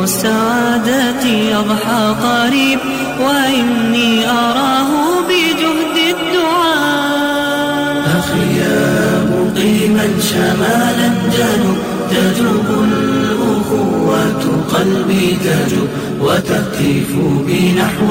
[0.04, 2.80] السعادة يضحى قريب
[3.20, 4.92] وإني أراه
[5.28, 8.04] بجهد الدعاء.
[8.20, 11.78] أخي يا مقيما شمالا جنوب
[12.12, 14.44] تجوب الأخوة
[14.74, 15.90] قلبي تجوب
[16.22, 17.12] وتهتف
[17.48, 18.10] بنحو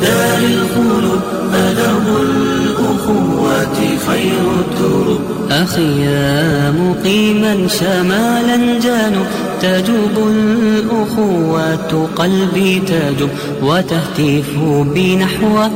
[0.00, 1.20] دار الخلود
[1.52, 2.06] فدرب
[3.10, 5.20] الأخوة خير الدروب.
[5.50, 9.26] أخي يا مقيما شمالا جنوب
[9.62, 13.30] تجوب الأخوة قلبي تجوب.
[13.62, 14.58] وتهتف
[14.94, 15.68] بنحو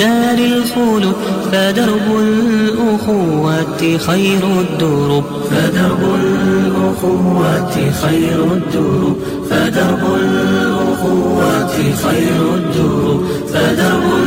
[0.00, 1.12] دار الخلود
[1.52, 5.24] فدرب الأخوة خير الدروب.
[5.50, 9.16] فدرب الأخوة خير الدروب.
[9.50, 11.68] فدرب الأخوة
[12.04, 13.24] خير الدروب.
[13.52, 14.17] فدرب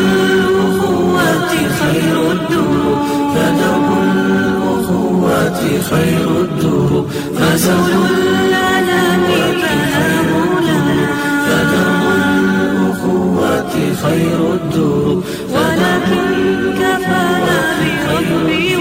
[5.61, 7.06] الأخوة خير الدروب
[7.37, 8.00] فزول
[8.48, 9.20] الأنام
[9.61, 11.06] مهامنا
[11.46, 16.24] فدرب الأخوة خير الدروب ولكن
[16.80, 18.76] كفانا بحبي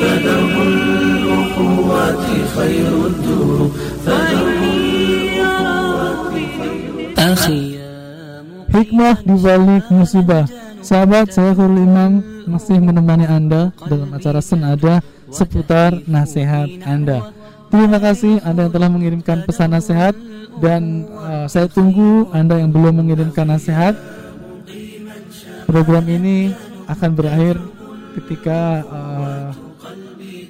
[0.00, 2.26] فدرب الأخوة
[2.56, 3.72] خير الدروب
[4.06, 4.62] فدرب
[7.18, 7.72] أخي
[8.72, 10.48] Hikmah di balik musibah.
[10.80, 17.31] Sahabat, saya Khurul Imam masih menemani Anda dalam acara Senada seputar nasihat Anda.
[17.67, 20.15] Terima kasih Anda yang telah mengirimkan pesan nasihat
[20.63, 23.95] dan uh, saya tunggu Anda yang belum mengirimkan nasihat.
[25.67, 26.55] Program ini
[26.87, 27.59] akan berakhir
[28.15, 29.47] ketika uh,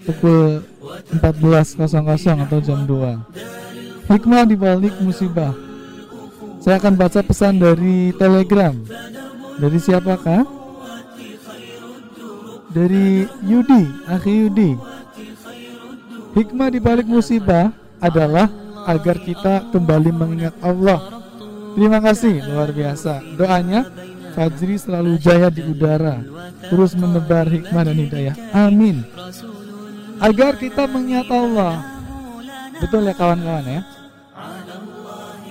[0.06, 0.62] pukul
[1.10, 4.14] 14.00 atau jam 2.
[4.14, 5.52] Hikmah di balik musibah.
[6.62, 8.78] Saya akan baca pesan dari Telegram.
[9.58, 10.57] Dari siapakah?
[12.68, 14.72] Dari Yudi, Akhi Yudi.
[16.36, 18.52] Hikmah di balik musibah adalah
[18.86, 21.24] agar kita kembali mengingat Allah.
[21.74, 23.24] Terima kasih, luar biasa.
[23.38, 23.88] Doanya,
[24.38, 26.22] Fajri selalu jaya di udara,
[26.70, 28.36] terus menebar hikmah dan hidayah.
[28.54, 29.02] Amin.
[30.22, 31.82] Agar kita mengingat Allah.
[32.78, 33.82] Betul ya kawan-kawan ya.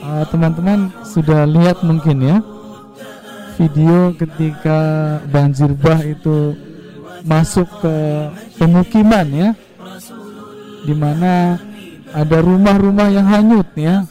[0.07, 2.38] Ah, teman-teman sudah lihat mungkin ya
[3.59, 4.79] video ketika
[5.33, 6.55] banjir bah itu
[7.26, 7.94] masuk ke
[8.56, 9.50] pemukiman ya.
[10.86, 11.58] Di mana
[12.14, 14.06] ada rumah-rumah yang hanyut ya.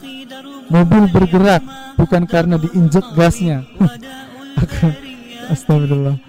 [0.68, 1.64] Mobil bergerak
[1.96, 3.64] bukan karena diinjek gasnya.
[5.52, 6.20] Astagfirullah.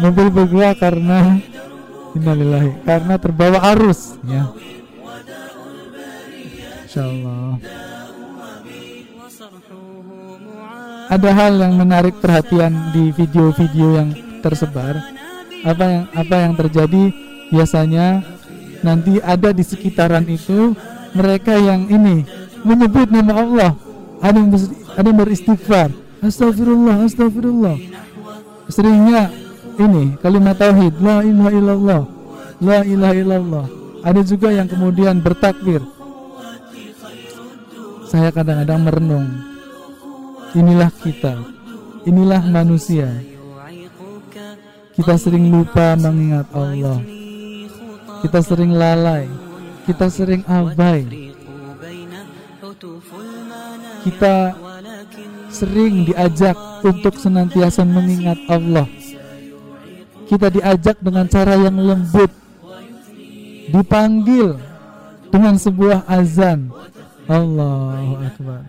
[0.00, 1.36] Mobil bergerak karena
[2.16, 4.48] innalillahi karena terbawa arus ya.
[6.88, 7.60] Insyaallah.
[11.10, 14.10] Ada hal yang menarik perhatian di video-video yang
[14.46, 15.19] tersebar
[15.66, 17.02] apa yang apa yang terjadi
[17.52, 18.06] biasanya
[18.80, 20.72] nanti ada di sekitaran itu
[21.12, 22.24] mereka yang ini
[22.64, 23.72] menyebut nama Allah.
[24.20, 24.50] Ada yang,
[24.96, 25.88] ada yang beristighfar.
[26.20, 27.76] Astagfirullah astagfirullah
[28.70, 29.32] seringnya
[29.80, 32.02] ini kalimat tauhid la ilaha illallah
[32.62, 33.66] la ilaha illallah.
[34.00, 35.84] Ada juga yang kemudian bertakbir.
[38.08, 39.28] Saya kadang-kadang merenung.
[40.56, 41.36] Inilah kita.
[42.08, 43.12] Inilah manusia
[45.00, 47.00] kita sering lupa mengingat Allah.
[48.20, 49.32] Kita sering lalai.
[49.88, 51.32] Kita sering abai.
[54.04, 54.52] Kita
[55.48, 56.52] sering diajak
[56.84, 58.84] untuk senantiasa mengingat Allah.
[60.28, 62.28] Kita diajak dengan cara yang lembut.
[63.72, 64.60] Dipanggil
[65.32, 66.68] dengan sebuah azan.
[67.24, 68.62] Allahu Akbar.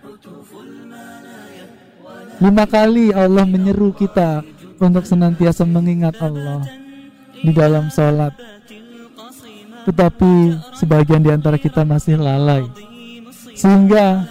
[2.39, 4.48] Lima kali Allah menyeru kita
[4.82, 6.65] untuk senantiasa mengingat Allah
[7.38, 8.34] di dalam sholat.
[9.86, 10.34] Tetapi
[10.78, 12.65] sebagian di antara kita masih lalai.
[13.54, 14.26] Sehingga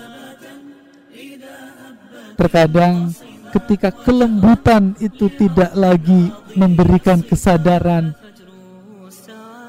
[2.34, 3.14] terkadang
[3.50, 8.14] ketika kelembutan itu tidak lagi memberikan kesadaran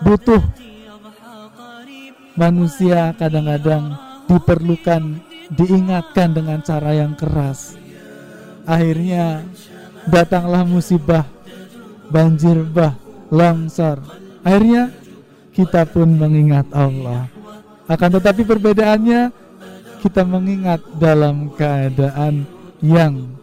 [0.05, 0.41] butuh
[2.37, 3.97] manusia kadang-kadang
[4.29, 5.19] diperlukan
[5.51, 7.75] diingatkan dengan cara yang keras
[8.63, 9.43] akhirnya
[10.09, 11.25] datanglah musibah
[12.09, 12.97] banjir bah
[13.31, 14.01] longsor
[14.43, 14.91] akhirnya
[15.51, 17.27] kita pun mengingat Allah.
[17.85, 19.35] Akan tetapi perbedaannya
[19.99, 22.47] kita mengingat dalam keadaan
[22.79, 23.35] yang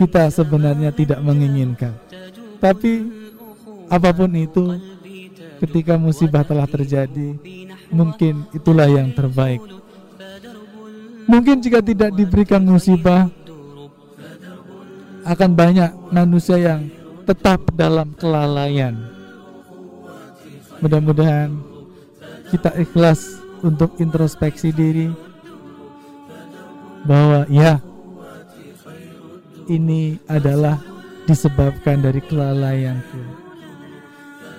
[0.00, 1.92] kita sebenarnya tidak menginginkan.
[2.56, 3.04] Tapi
[3.92, 4.80] apa pun itu
[5.60, 7.36] ketika musibah telah terjadi
[7.92, 9.60] mungkin itulah yang terbaik.
[11.28, 13.30] Mungkin jika tidak diberikan musibah
[15.22, 16.90] akan banyak manusia yang
[17.22, 18.98] tetap dalam kelalaian.
[20.82, 21.54] Mudah-mudahan
[22.50, 25.08] kita ikhlas untuk introspeksi diri
[27.06, 27.78] bahwa ya
[29.70, 30.82] ini adalah
[31.30, 33.22] disebabkan dari kelalaianku.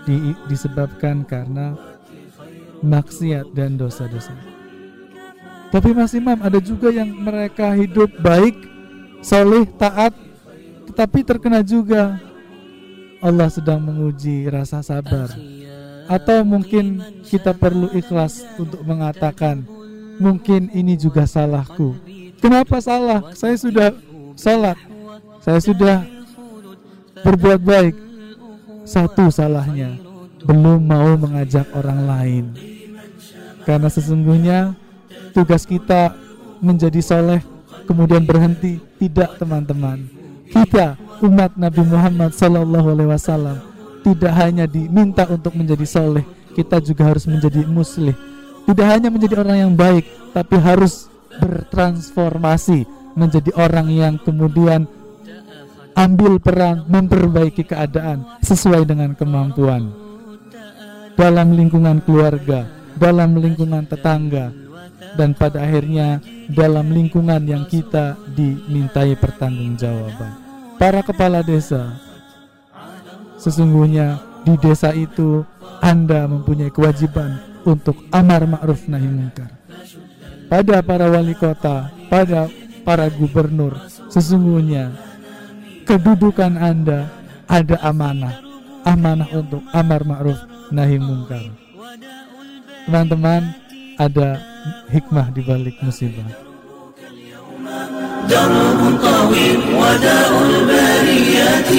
[0.03, 1.75] Di, disebabkan karena
[2.83, 4.35] maksiat dan dosa-dosa.
[5.71, 8.53] Tapi Mas Imam ada juga yang mereka hidup baik,
[9.23, 10.11] soleh, taat,
[10.93, 12.21] tetapi terkena juga
[13.17, 15.25] Allah sedang menguji rasa sabar.
[16.05, 19.65] Atau mungkin kita perlu ikhlas untuk mengatakan,
[20.21, 21.97] mungkin ini juga salahku.
[22.37, 23.33] Kenapa salah?
[23.33, 23.89] Saya sudah
[24.37, 24.77] sholat,
[25.41, 26.05] saya sudah
[27.25, 27.95] berbuat baik.
[28.85, 29.97] Satu salahnya,
[30.45, 32.45] belum mau mengajak orang lain.
[33.65, 34.77] Karena sesungguhnya
[35.33, 36.13] tugas kita
[36.61, 37.41] menjadi soleh
[37.89, 43.57] kemudian berhenti tidak teman-teman kita umat Nabi Muhammad Sallallahu Alaihi Wasallam
[44.03, 48.15] tidak hanya diminta untuk menjadi soleh kita juga harus menjadi muslim
[48.67, 51.07] tidak hanya menjadi orang yang baik tapi harus
[51.39, 54.89] bertransformasi menjadi orang yang kemudian
[55.93, 59.93] ambil peran memperbaiki keadaan sesuai dengan kemampuan.
[61.13, 62.65] Dalam lingkungan keluarga,
[62.97, 64.49] dalam lingkungan tetangga,
[65.13, 70.33] dan pada akhirnya dalam lingkungan yang kita dimintai pertanggungjawaban.
[70.77, 71.95] Para kepala desa,
[73.37, 75.47] sesungguhnya di desa itu
[75.79, 79.51] Anda mempunyai kewajiban untuk amar ma'ruf nahi mungkar.
[80.51, 82.51] Pada para wali kota, pada
[82.83, 83.79] para gubernur,
[84.11, 84.91] sesungguhnya
[85.87, 87.09] kedudukan Anda
[87.47, 88.35] ada amanah,
[88.83, 90.39] amanah untuk amar ma'ruf
[90.71, 91.47] nahi mungkar.
[92.83, 93.55] Teman-teman,
[93.95, 94.52] ada
[94.90, 96.48] hikmah di balik musibah.
[98.28, 101.72] درب طويل وداء البريات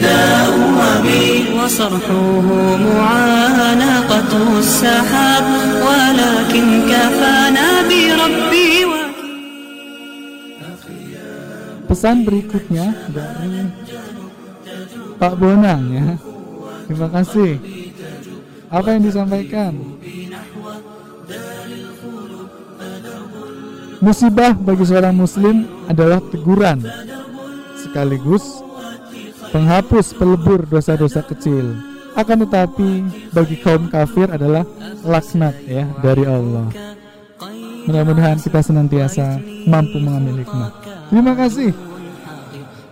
[0.00, 5.46] داء وبيل وصرحه معانقة السحاب
[5.86, 8.72] ولكن كفانا بربي
[11.92, 13.68] pesan berikutnya dari
[15.20, 16.16] Pak Bonang ya.
[16.88, 17.60] Terima kasih.
[18.72, 19.76] Apa yang disampaikan?
[23.97, 26.85] Musibah bagi seorang muslim adalah teguran
[27.81, 28.61] sekaligus
[29.49, 31.73] penghapus pelebur dosa-dosa kecil.
[32.13, 34.65] Akan tetapi bagi kaum kafir adalah
[35.05, 36.69] laknat ya dari Allah.
[37.89, 40.71] Mudah-mudahan kita senantiasa mampu mengambil hikmah.
[41.09, 41.71] Terima kasih.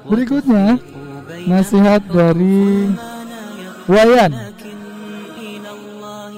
[0.06, 0.78] Berikutnya
[1.46, 2.90] nasihat dari
[3.86, 4.34] Wayan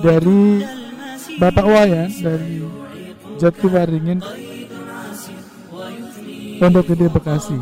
[0.03, 0.41] dari
[1.39, 2.65] Bapak Wayan dari
[3.37, 4.19] Jatiwaringin
[6.57, 7.57] Pondok Gede Bekasi.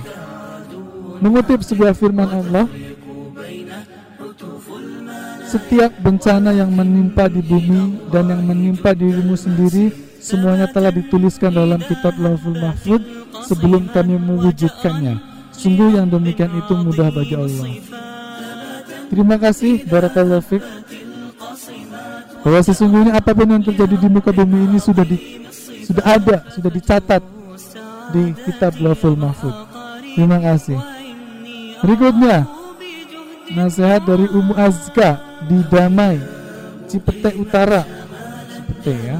[1.19, 2.65] Mengutip sebuah firman Allah
[5.47, 11.79] setiap bencana yang menimpa di bumi dan yang menimpa dirimu sendiri semuanya telah dituliskan dalam
[11.79, 13.01] kitab Lauhul Mahfud
[13.47, 15.15] sebelum kami mewujudkannya.
[15.55, 17.67] Sungguh yang demikian itu mudah bagi Allah.
[19.07, 20.63] Terima kasih Barakallahu Fik
[22.43, 25.17] bahwa sesungguhnya apa pun yang terjadi di muka bumi ini sudah di,
[25.81, 27.34] sudah ada sudah dicatat
[28.13, 29.55] di kitab Lauhul Mahfud.
[30.13, 30.79] Terima kasih.
[31.81, 32.45] Berikutnya
[33.53, 36.17] nasihat dari Umu Azka di Damai
[36.89, 37.83] Cipete Utara.
[38.53, 39.17] Cipete ya.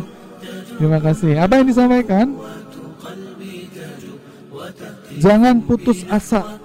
[0.75, 1.39] Terima kasih.
[1.39, 2.25] Apa yang disampaikan?
[5.15, 6.59] Jangan putus asa.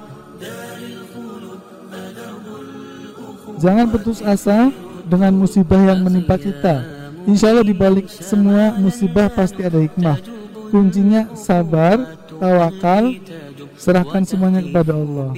[3.61, 4.73] Jangan putus asa
[5.07, 6.83] dengan musibah yang menimpa kita.
[7.29, 10.40] Insya Allah dibalik semua musibah pasti ada hikmah
[10.71, 13.13] kuncinya sabar tawakal
[13.77, 15.31] serahkan semuanya kepada Allah.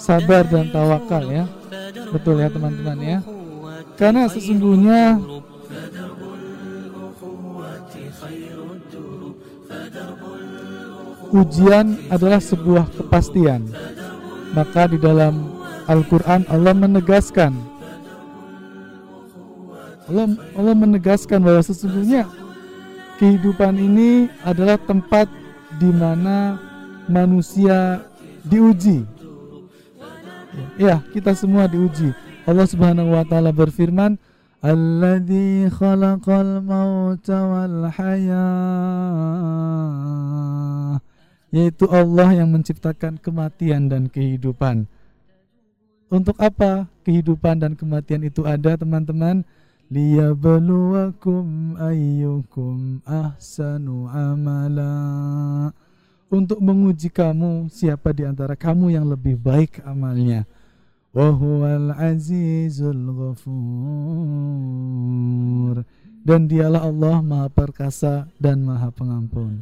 [0.00, 1.44] Sabar dan tawakal ya.
[2.10, 3.18] Betul ya teman-teman ya.
[3.94, 5.20] Karena sesungguhnya
[11.30, 13.68] ujian adalah sebuah kepastian.
[14.52, 15.48] Maka di dalam
[15.88, 17.72] Al-Quran Allah menegaskan
[20.12, 20.28] Allah,
[20.58, 22.28] Allah menegaskan bahwa sesungguhnya
[23.22, 25.30] kehidupan ini adalah tempat
[25.78, 26.58] di mana
[27.06, 28.02] manusia
[28.42, 29.06] diuji
[30.76, 32.12] Ya, kita semua diuji.
[32.44, 34.20] Allah Subhanahu wa taala berfirman,
[34.60, 38.42] "Alladzi khalaqal mauta wal hayah."
[41.56, 44.84] Yaitu Allah yang menciptakan kematian dan kehidupan.
[46.12, 49.48] Untuk apa kehidupan dan kematian itu ada, teman-teman?
[49.92, 54.88] Liyabluwakum ayyukum ahsanu amala
[56.32, 60.48] untuk menguji kamu siapa di antara kamu yang lebih baik amalnya.
[61.12, 63.04] Wahuwal azizul
[63.36, 63.52] ghafur.
[66.24, 69.60] Dan dialah Allah maha perkasa dan maha pengampun.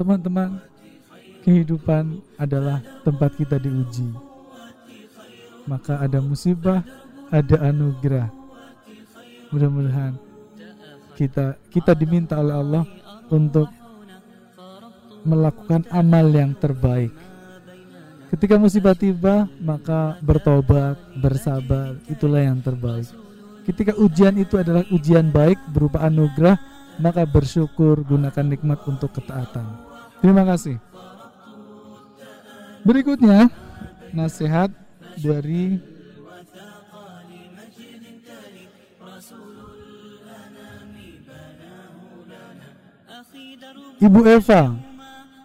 [0.00, 0.56] Teman-teman,
[1.44, 4.08] kehidupan adalah tempat kita diuji.
[5.68, 6.80] Maka ada musibah,
[7.28, 8.41] ada anugerah.
[9.52, 10.16] Mudah-mudahan
[11.12, 12.84] kita kita diminta oleh Allah
[13.28, 13.68] untuk
[15.22, 17.12] melakukan amal yang terbaik.
[18.32, 23.06] Ketika musibah tiba, maka bertobat, bersabar, itulah yang terbaik.
[23.68, 26.56] Ketika ujian itu adalah ujian baik berupa anugerah,
[26.96, 29.68] maka bersyukur, gunakan nikmat untuk ketaatan.
[30.24, 30.80] Terima kasih.
[32.82, 33.52] Berikutnya,
[34.16, 34.72] nasihat
[35.20, 35.91] dari
[44.02, 44.74] Ibu Eva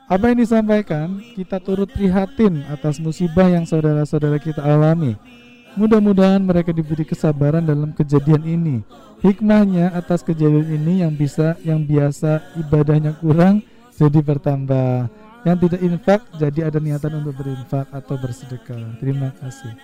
[0.07, 5.19] apa yang disampaikan, kita turut prihatin atas musibah yang saudara-saudara kita alami.
[5.75, 8.75] Mudah-mudahan mereka diberi kesabaran dalam kejadian ini.
[9.19, 13.59] Hikmahnya atas kejadian ini yang bisa yang biasa ibadahnya kurang
[13.99, 15.11] jadi bertambah.
[15.43, 18.95] Yang tidak infak jadi ada niatan untuk berinfak atau bersedekah.
[19.03, 19.75] Terima kasih.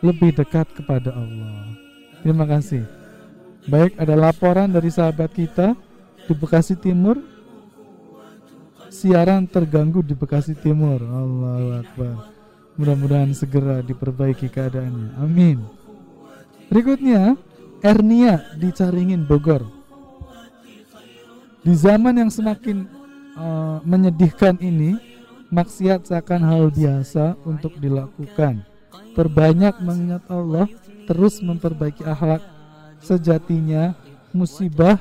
[0.00, 1.76] Lebih dekat kepada Allah.
[2.24, 2.88] Terima kasih.
[3.68, 5.76] Baik, ada laporan dari sahabat kita
[6.24, 7.35] di Bekasi Timur
[8.90, 11.00] siaran terganggu di Bekasi Timur.
[11.02, 12.14] Allahu Akbar.
[12.76, 15.16] Mudah-mudahan segera diperbaiki keadaannya.
[15.16, 15.64] Amin.
[16.68, 17.38] Berikutnya,
[17.80, 19.64] Ernia di Caringin Bogor.
[21.64, 22.86] Di zaman yang semakin
[23.34, 24.98] uh, menyedihkan ini,
[25.48, 28.62] maksiat seakan hal biasa untuk dilakukan.
[29.16, 30.68] Perbanyak mengingat Allah,
[31.08, 32.44] terus memperbaiki akhlak.
[33.00, 33.96] Sejatinya
[34.36, 35.00] musibah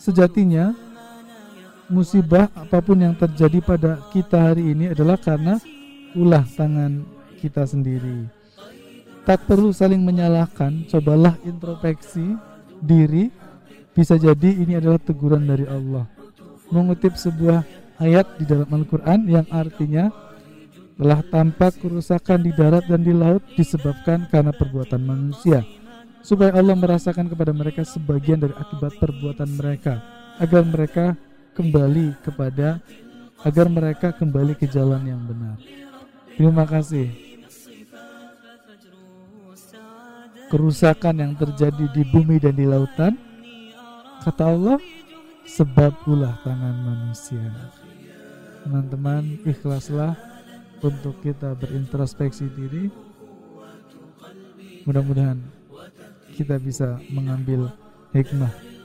[0.00, 0.72] sejatinya
[1.90, 5.58] musibah apa pun yang terjadi pada kita hari ini adalah karena
[6.14, 7.04] ulah tangan
[7.42, 8.30] kita sendiri.
[9.26, 12.34] Tak perlu saling menyalahkan, cobalah introspeksi
[12.80, 13.28] diri.
[13.90, 16.06] Bisa jadi ini adalah teguran dari Allah.
[16.70, 17.66] Mengutip sebuah
[18.00, 20.08] ayat di dalam Al-Quran yang artinya
[20.96, 25.66] telah tampak kerusakan di darat dan di laut disebabkan karena perbuatan manusia
[26.20, 30.04] supaya Allah merasakan kepada mereka sebagian dari akibat perbuatan mereka
[30.36, 31.04] agar mereka
[31.60, 32.80] kembali kepada
[33.44, 35.60] agar mereka kembali ke jalan yang benar.
[36.32, 37.12] Terima kasih.
[40.48, 43.14] Kerusakan yang terjadi di bumi dan di lautan,
[44.24, 44.80] kata Allah,
[45.44, 47.44] sebab pula tangan manusia.
[48.64, 50.16] Teman-teman, ikhlaslah
[50.80, 52.88] untuk kita berintrospeksi diri.
[54.88, 55.38] Mudah-mudahan
[56.34, 57.68] kita bisa mengambil
[58.16, 58.79] hikmah.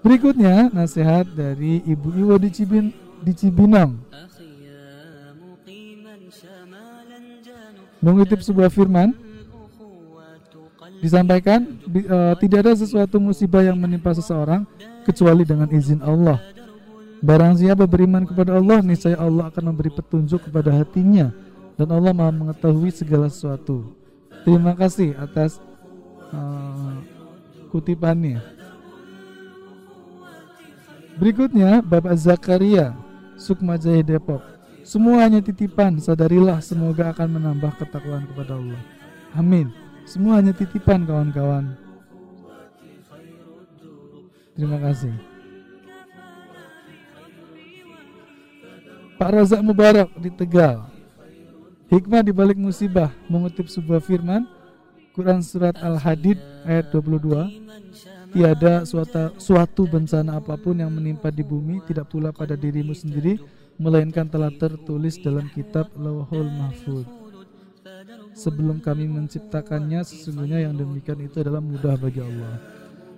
[0.00, 2.88] Berikutnya nasihat dari Ibu Iwo di, Cibin,
[3.20, 4.00] di Cibinong.
[8.00, 9.12] Mengutip sebuah firman,
[11.04, 11.64] disampaikan
[12.08, 14.64] uh, tidak ada sesuatu musibah yang menimpa seseorang
[15.04, 16.40] kecuali dengan izin Allah.
[17.20, 21.28] Barang siapa beriman kepada Allah, niscaya Allah akan memberi petunjuk kepada hatinya
[21.76, 23.92] dan Allah Maha mengetahui segala sesuatu.
[24.48, 25.60] Terima kasih atas
[26.32, 26.96] uh,
[27.68, 28.59] kutipannya.
[31.20, 32.96] Berikutnya Bapak Zakaria
[33.36, 34.40] Sukmajaya Depok.
[34.80, 38.80] Semuanya titipan, sadarilah semoga akan menambah ketakwaan kepada Allah.
[39.36, 39.68] Amin.
[40.08, 41.76] Semuanya titipan kawan-kawan.
[44.56, 45.12] Terima kasih.
[49.20, 50.88] Pak Razak Mubarak di Tegal.
[51.92, 54.48] Hikmah di balik musibah mengutip sebuah firman
[55.12, 57.60] Quran surat Al-Hadid ayat 22
[58.30, 63.42] Tiada suatu, suatu bencana apa pun yang menimpa di bumi tidak pula pada dirimu sendiri
[63.74, 67.06] melainkan telah tertulis dalam kitab Lauhul Mahfud.
[68.30, 72.62] Sebelum kami menciptakannya sesungguhnya yang demikian itu adalah mudah bagi Allah.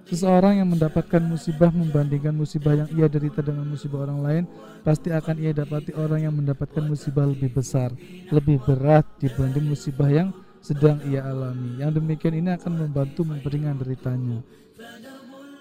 [0.08, 4.44] Seseorang yang mendapatkan musibah membandingkan musibah yang ia derita dengan musibah orang lain,
[4.82, 7.94] pasti akan ia dapati orang yang mendapatkan musibah lebih besar,
[8.32, 11.82] lebih berat dibanding musibah yang sedang ia alami.
[11.82, 14.40] Yang demikian ini akan membantu memperingan deritanya.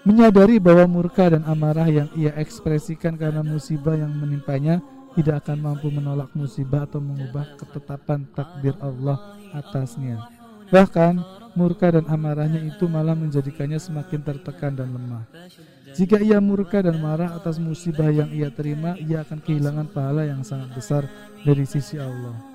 [0.02, 4.82] Menyadari bahwa murka dan amarah yang ia ekspresikan karena musibah yang menimpanya
[5.14, 10.26] tidak akan mampu menolak musibah atau mengubah ketetapan takdir Allah atasnya.
[10.72, 11.20] Bahkan
[11.52, 15.28] murka dan amarahnya itu malah menjadikannya semakin tertekan dan lemah.
[15.92, 20.40] Jika ia murka dan marah atas musibah yang ia terima, ia akan kehilangan pahala yang
[20.40, 21.04] sangat besar
[21.44, 22.51] dari sisi Allah.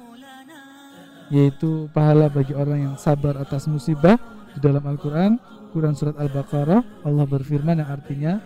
[1.28, 4.15] Yaitu pahala bagi orang yang sabar atas musibah
[4.55, 5.38] di dalam Al-Quran
[5.75, 8.39] Quran surat Al-Baqarah Allah berfirman yang artinya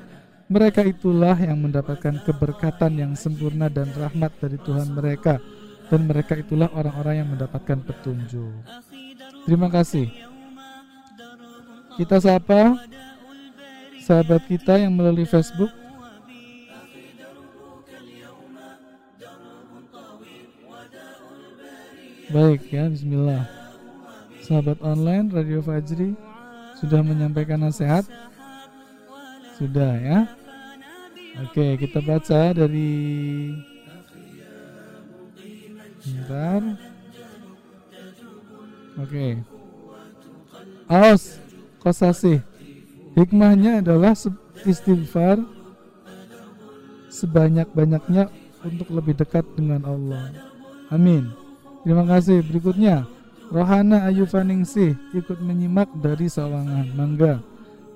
[0.51, 5.39] mereka itulah yang mendapatkan keberkatan yang sempurna dan rahmat dari Tuhan mereka
[5.87, 8.63] dan mereka itulah orang-orang yang mendapatkan petunjuk.
[9.47, 10.11] Terima kasih.
[11.95, 12.79] Kita sapa
[14.03, 15.71] sahabat kita yang melalui Facebook.
[22.31, 23.43] Baik ya, bismillah.
[24.39, 26.15] Sahabat online Radio Fajri
[26.79, 28.07] sudah menyampaikan nasihat?
[29.59, 30.19] Sudah ya.
[31.43, 32.91] Oke, kita baca dari
[36.07, 36.61] Bentar.
[38.95, 39.27] Oke.
[40.87, 41.35] Aus
[41.83, 42.39] kosasi.
[43.11, 44.15] Hikmahnya adalah
[44.63, 45.43] istighfar
[47.11, 48.31] sebanyak-banyaknya
[48.63, 50.31] untuk lebih dekat dengan Allah.
[50.87, 51.40] Amin.
[51.81, 52.45] Terima kasih.
[52.45, 53.09] Berikutnya,
[53.49, 56.87] Rohana Ayu Faningsih ikut menyimak dari Sawangan.
[56.93, 57.43] Mangga.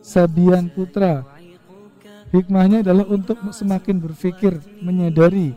[0.01, 1.25] Sabian Putra.
[2.33, 5.55] Hikmahnya adalah untuk semakin berpikir, menyadari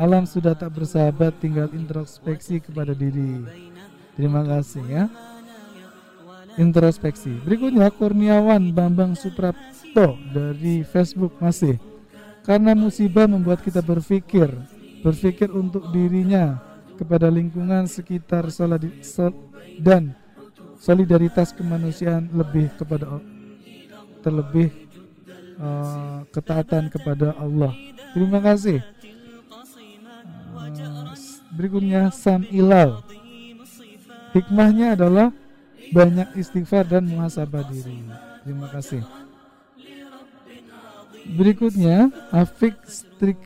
[0.00, 3.44] alam sudah tak bersahabat, tinggal introspeksi kepada diri.
[4.16, 5.04] Terima kasih ya.
[6.56, 7.36] Introspeksi.
[7.44, 11.76] Berikutnya Kurniawan Bambang Suprapto dari Facebook masih.
[12.40, 14.48] Karena musibah membuat kita berpikir,
[15.04, 16.56] berpikir untuk dirinya,
[17.00, 18.52] kepada lingkungan sekitar
[19.80, 20.12] dan
[20.76, 23.24] solidaritas kemanusiaan lebih kepada
[24.20, 24.68] terlebih
[25.56, 27.72] uh, ketaatan kepada Allah.
[28.12, 28.84] Terima kasih.
[30.52, 31.16] Uh,
[31.56, 33.00] berikutnya Sam Ilal.
[34.36, 35.32] Hikmahnya adalah
[35.96, 38.04] banyak istighfar dan muhasabah diri.
[38.44, 39.00] Terima kasih.
[41.32, 43.40] Berikutnya Afik Strik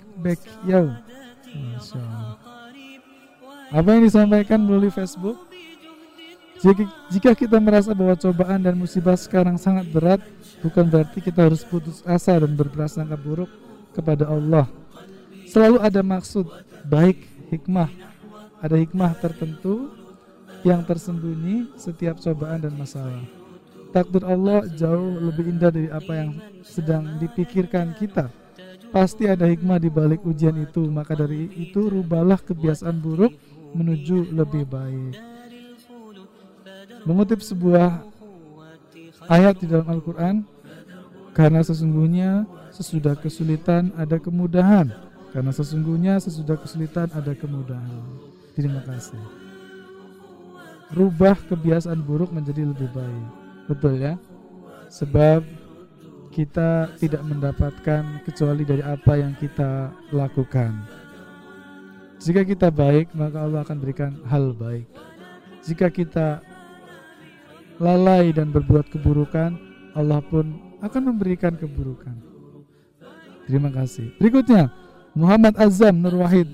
[0.67, 0.91] Yau.
[1.55, 2.34] Masya Allah.
[3.75, 5.35] Apa yang disampaikan melalui Facebook?
[7.11, 10.23] Jika, kita merasa bahwa cobaan dan musibah sekarang sangat berat,
[10.63, 13.51] bukan berarti kita harus putus asa dan berprasangka buruk
[13.91, 14.71] kepada Allah.
[15.51, 16.47] Selalu ada maksud
[16.87, 17.91] baik, hikmah.
[18.63, 19.91] Ada hikmah tertentu
[20.63, 23.27] yang tersembunyi setiap cobaan dan masalah.
[23.91, 26.31] Takdir Allah jauh lebih indah dari apa yang
[26.63, 28.31] sedang dipikirkan kita.
[28.89, 33.35] Pasti ada hikmah di balik ujian itu, maka dari itu rubahlah kebiasaan buruk
[33.75, 35.19] menuju lebih baik.
[37.05, 38.01] Mengutip sebuah
[39.29, 40.47] ayat di dalam Al-Quran,
[41.37, 44.89] karena sesungguhnya sesudah kesulitan ada kemudahan,
[45.35, 48.03] karena sesungguhnya sesudah kesulitan ada kemudahan.
[48.55, 49.21] Terima kasih.
[50.95, 53.27] Rubah kebiasaan buruk menjadi lebih baik.
[53.67, 54.15] Betul ya?
[54.89, 55.43] Sebab
[56.31, 61.04] kita tidak mendapatkan kecuali dari apa yang kita lakukan.
[62.25, 64.89] Jika kita baik, maka Allah akan berikan hal baik.
[65.61, 66.41] Jika kita
[67.77, 69.61] lalai dan berbuat keburukan,
[69.93, 72.17] Allah pun akan memberikan keburukan.
[73.45, 74.17] Terima kasih.
[74.17, 74.73] Berikutnya,
[75.13, 76.49] Muhammad Azam Nur Wahid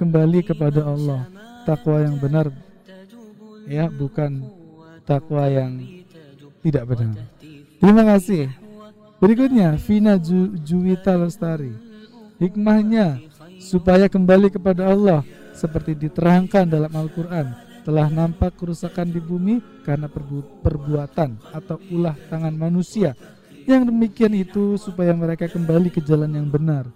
[0.00, 1.28] kembali kepada Allah.
[1.68, 2.48] Takwa yang benar
[3.68, 4.48] ya, bukan
[5.04, 5.76] takwa yang
[6.64, 7.20] tidak benar.
[7.76, 8.48] Terima kasih.
[9.20, 11.72] Berikutnya, Vina Ju Juwita Lestari.
[12.40, 13.20] Hikmahnya
[13.60, 15.20] supaya kembali kepada Allah
[15.56, 22.50] seperti diterangkan dalam Al-Quran telah nampak kerusakan di bumi karena perbu perbuatan atau ulah tangan
[22.50, 23.14] manusia.
[23.62, 26.90] Yang demikian itu supaya mereka kembali ke jalan yang benar.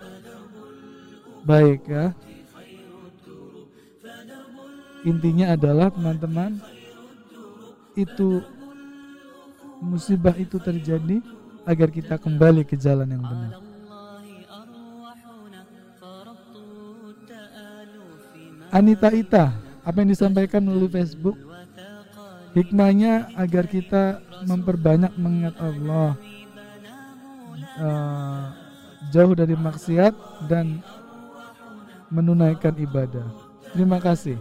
[1.47, 2.11] Baik ya.
[5.07, 6.59] Intinya adalah teman-teman
[7.95, 8.43] itu
[9.81, 11.23] musibah itu terjadi
[11.65, 13.70] agar kita kembali ke jalan yang benar.
[18.71, 19.51] Anita Ita,
[19.83, 21.35] apa yang disampaikan melalui Facebook?
[22.55, 26.19] Hikmahnya agar kita memperbanyak mengingat Allah,
[27.79, 28.43] uh,
[29.11, 30.15] jauh dari maksiat
[30.51, 30.83] dan
[32.11, 33.27] menunaikan ibadah.
[33.71, 34.39] Terima kasih.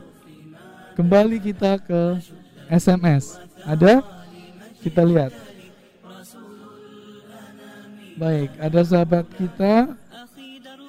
[0.97, 2.17] Kembali kita ke
[2.69, 3.37] SMS.
[3.61, 4.01] Ada?
[4.81, 5.33] Kita lihat.
[8.17, 9.95] Baik, ada sahabat kita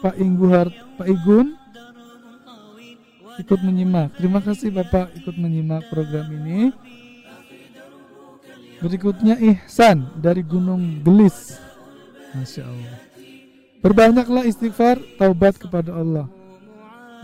[0.03, 1.60] Pak Ingguhar Pak Igun
[3.39, 4.17] ikut menyimak.
[4.19, 6.75] Terima kasih Bapak ikut menyimak program ini.
[8.81, 11.61] Berikutnya Ihsan dari Gunung Gelis.
[12.33, 12.97] Masya Allah.
[13.81, 16.27] Berbanyaklah istighfar, taubat kepada Allah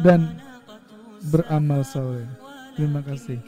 [0.05, 0.37] dan
[1.33, 2.29] beramal soleh.
[2.77, 3.41] Terima kasih.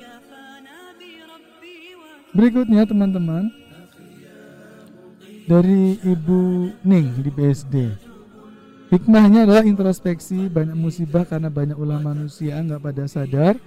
[2.32, 3.48] Berikutnya teman-teman
[5.48, 8.07] dari Ibu Ning di BSD.
[8.88, 13.60] Hikmahnya adalah introspeksi, banyak musibah karena banyak ulah manusia nggak pada sadar.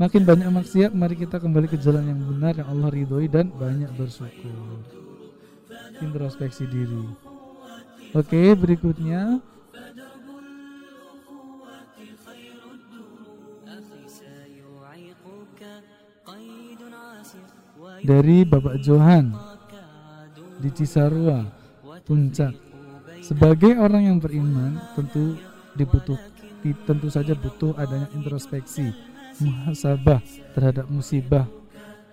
[0.00, 3.92] Makin banyak maksiat, mari kita kembali ke jalan yang benar yang Allah ridhoi dan banyak
[3.92, 4.80] bersyukur.
[6.00, 7.04] Introspeksi diri.
[8.16, 9.38] Oke, berikutnya
[18.00, 19.28] dari Bapak Johan
[20.56, 21.44] di Cisarua,
[22.08, 22.63] Puncak.
[23.24, 25.40] Sebagai orang yang beriman, tentu
[25.72, 26.20] dibutuh
[26.84, 28.92] tentu saja butuh adanya introspeksi,
[29.40, 30.20] muhasabah
[30.56, 31.44] terhadap musibah.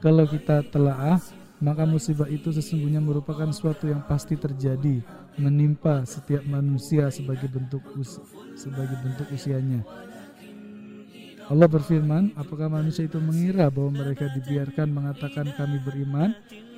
[0.04, 1.20] Kalau kita telaah,
[1.60, 5.00] maka musibah itu sesungguhnya merupakan suatu yang pasti terjadi,
[5.40, 8.20] menimpa setiap manusia sebagai bentuk us
[8.60, 9.84] sebagai bentuk usianya.
[11.52, 16.32] Allah berfirman, apakah manusia itu mengira bahwa mereka dibiarkan mengatakan kami beriman,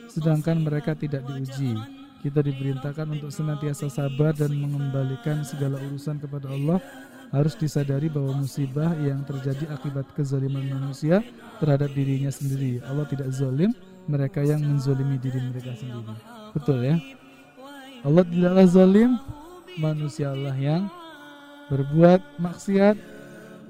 [0.09, 2.02] sedangkan mereka tidak diuji.
[2.23, 6.79] Kita diperintahkan untuk senantiasa sabar dan mengembalikan segala urusan kepada Allah.
[7.35, 11.19] Harus disadari bahwa musibah yang terjadi akibat kezaliman manusia
[11.59, 12.79] terhadap dirinya sendiri.
[12.85, 13.75] Allah tidak zalim,
[14.07, 16.13] mereka yang menzolimi diri mereka sendiri.
[16.55, 16.95] Betul ya?
[18.05, 19.11] Allah tidaklah zalim,
[19.81, 20.87] manusia Allah yang
[21.73, 22.95] berbuat maksiat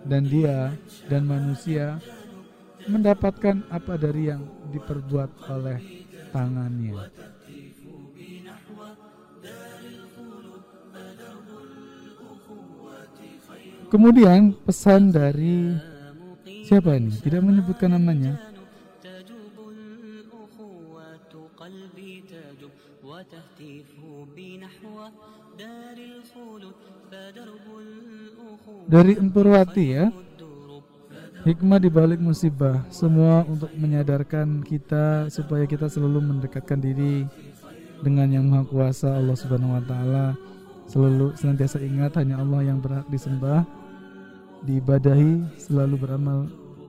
[0.04, 0.76] dan dia
[1.08, 2.04] dan manusia
[2.92, 4.44] mendapatkan apa dari yang
[4.76, 5.80] diperbuat oleh
[6.36, 7.08] tangannya.
[13.94, 15.70] Kemudian pesan dari
[16.66, 17.14] siapa ini?
[17.14, 18.42] Tidak menyebutkan namanya.
[28.90, 30.10] Dari Empurwati ya.
[31.46, 37.30] Hikmah di balik musibah semua untuk menyadarkan kita supaya kita selalu mendekatkan diri
[38.02, 40.34] dengan yang Maha Kuasa Allah Subhanahu wa taala.
[40.90, 43.83] Selalu senantiasa ingat hanya Allah yang berhak disembah
[44.64, 46.40] diibadahi, selalu beramal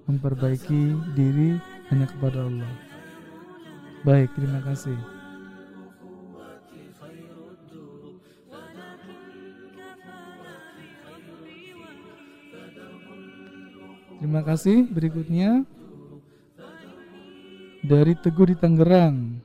[0.06, 1.58] memperbaiki diri
[1.90, 2.72] hanya kepada Allah.
[4.04, 4.96] Baik, terima kasih.
[14.24, 14.88] Terima kasih.
[14.88, 15.68] Berikutnya
[17.84, 19.36] dari Teguh di Tangerang.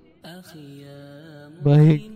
[1.60, 2.16] Baik.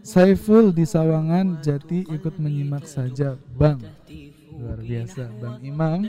[0.00, 3.36] Saiful di Sawangan Jati ikut menyimak saja.
[3.56, 3.84] Bang.
[4.56, 5.28] Luar biasa.
[5.40, 6.08] Bang Imam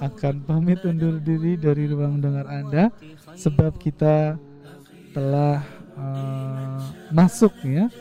[0.00, 2.88] akan pamit undur diri dari ruang dengar Anda
[3.36, 4.40] sebab kita
[5.12, 5.60] telah
[5.96, 6.80] uh,
[7.12, 7.92] masuk ya.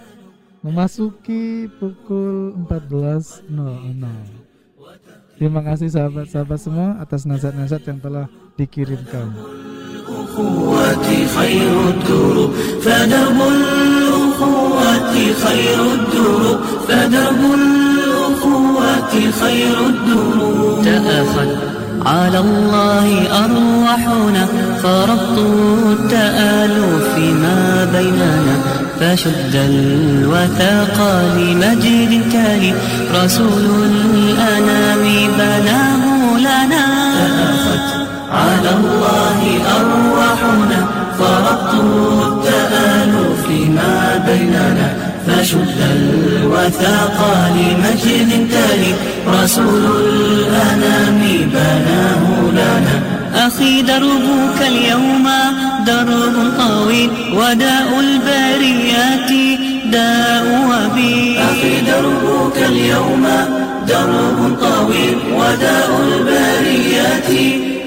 [0.59, 3.47] Memasuki pukul 14.00
[5.39, 8.27] Terima kasih sahabat-sahabat semua atas nasihat-nasihat yang telah
[8.59, 9.31] dikirimkan.
[14.39, 15.13] الأخوة
[15.47, 16.59] خير الدروب.
[16.87, 20.85] فدرب الأخوة خير الدروب.
[20.85, 21.47] تأخذ.
[22.05, 24.47] على الله أرواحنا.
[24.83, 25.39] فربط
[25.85, 28.59] التآلف ما بيننا.
[28.99, 32.73] فشد الوثاق لمجد تالي.
[33.23, 36.85] رسول الأنام بناه لنا.
[38.31, 40.87] على الله أرواحنا.
[41.19, 42.38] فربطوا
[44.29, 44.93] بيننا
[45.27, 47.17] فشد الوثاق
[47.55, 48.93] لمجد تالي
[49.27, 49.85] رسول
[50.29, 51.19] الأنام
[51.53, 53.01] بناه لنا
[53.47, 55.27] أخي دربك اليوم
[55.87, 59.31] درب طويل وداء البريات
[59.85, 61.39] داء وبي.
[61.39, 63.27] أخي دربك اليوم
[63.87, 67.29] درب طويل وداء البريات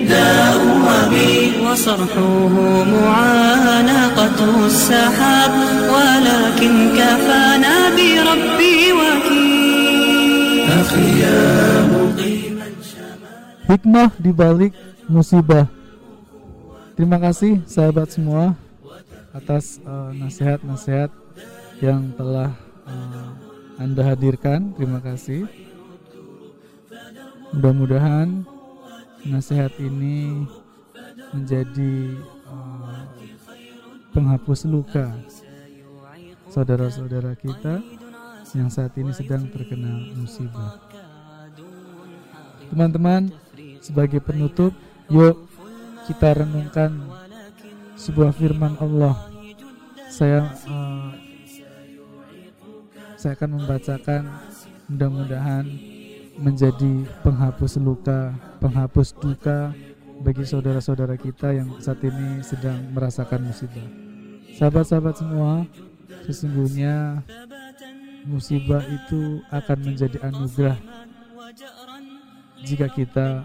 [0.09, 1.33] داء وبي
[1.65, 5.51] وصرحه معانقة السحاب
[5.93, 11.41] ولكن كفانا بربي وكيل أخي يا
[11.91, 12.67] مقيما
[13.67, 14.71] Hikmah di balik
[15.11, 15.67] musibah.
[16.95, 18.55] Terima kasih sahabat semua
[19.35, 21.11] atas uh, nasihat-nasihat
[21.83, 22.55] yang telah
[22.87, 23.35] uh,
[23.75, 24.71] Anda hadirkan.
[24.71, 25.51] Terima kasih.
[27.51, 28.47] Mudah-mudahan
[29.26, 30.46] nasihat ini
[31.30, 32.18] menjadi
[32.50, 33.06] uh,
[34.12, 35.14] penghapus luka
[36.50, 37.80] saudara-saudara kita
[38.52, 40.76] yang saat ini sedang terkena musibah.
[42.68, 43.32] Teman-teman,
[43.80, 44.76] sebagai penutup,
[45.08, 45.48] yuk
[46.04, 47.08] kita renungkan
[47.96, 49.16] sebuah firman Allah.
[50.12, 51.10] Saya uh,
[53.16, 54.22] saya akan membacakan
[54.90, 55.64] mudah-mudahan
[56.36, 59.74] menjadi penghapus luka, penghapus duka
[60.22, 63.82] bagi saudara-saudara kita yang saat ini sedang merasakan musibah.
[64.54, 65.66] Sahabat-sahabat semua,
[66.22, 67.26] sesungguhnya
[68.22, 70.78] musibah itu akan menjadi anugerah
[72.62, 73.42] jika kita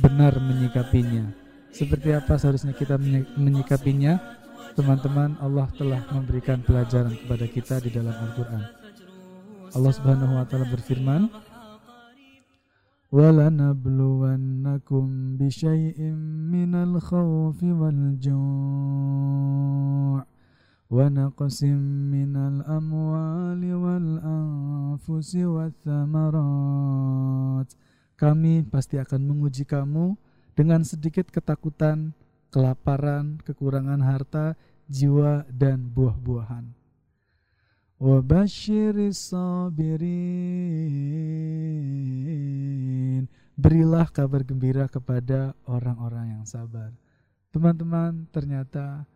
[0.00, 1.28] benar menyikapinya.
[1.68, 2.96] Seperti apa seharusnya kita
[3.36, 4.40] menyikapinya?
[4.72, 8.64] Teman-teman, Allah telah memberikan pelajaran kepada kita di dalam Al-Qur'an.
[9.76, 11.28] Allah Subhanahu wa taala berfirman,
[13.11, 15.03] وَلَنَبْلُوَنَّكُمْ
[15.37, 15.99] بِشَيْءٍ
[16.53, 19.11] مِّنَ الْخَوْفِ وَالْجُوعِ
[20.91, 21.59] ونقص
[22.11, 26.59] من الأموال والأنفس والثمرات
[28.21, 30.13] Kami pasti akan menguji kamu
[30.53, 32.13] dengan sedikit ketakutan,
[32.53, 34.53] kelaparan, kekurangan harta,
[34.85, 36.74] jiwa, dan buah-buahan.
[37.96, 40.04] Wabashiris sabirin
[43.56, 46.92] Berilah kabar gembira kepada orang-orang yang sabar.
[47.48, 49.08] Teman-teman, ternyata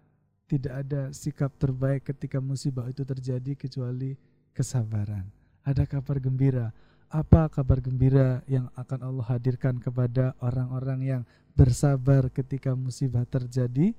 [0.48, 4.16] tidak ada sikap terbaik ketika musibah itu terjadi kecuali
[4.56, 5.28] kesabaran.
[5.60, 6.72] Ada kabar gembira.
[7.12, 11.22] Apa kabar gembira yang akan Allah hadirkan kepada orang-orang yang
[11.52, 13.92] bersabar ketika musibah terjadi?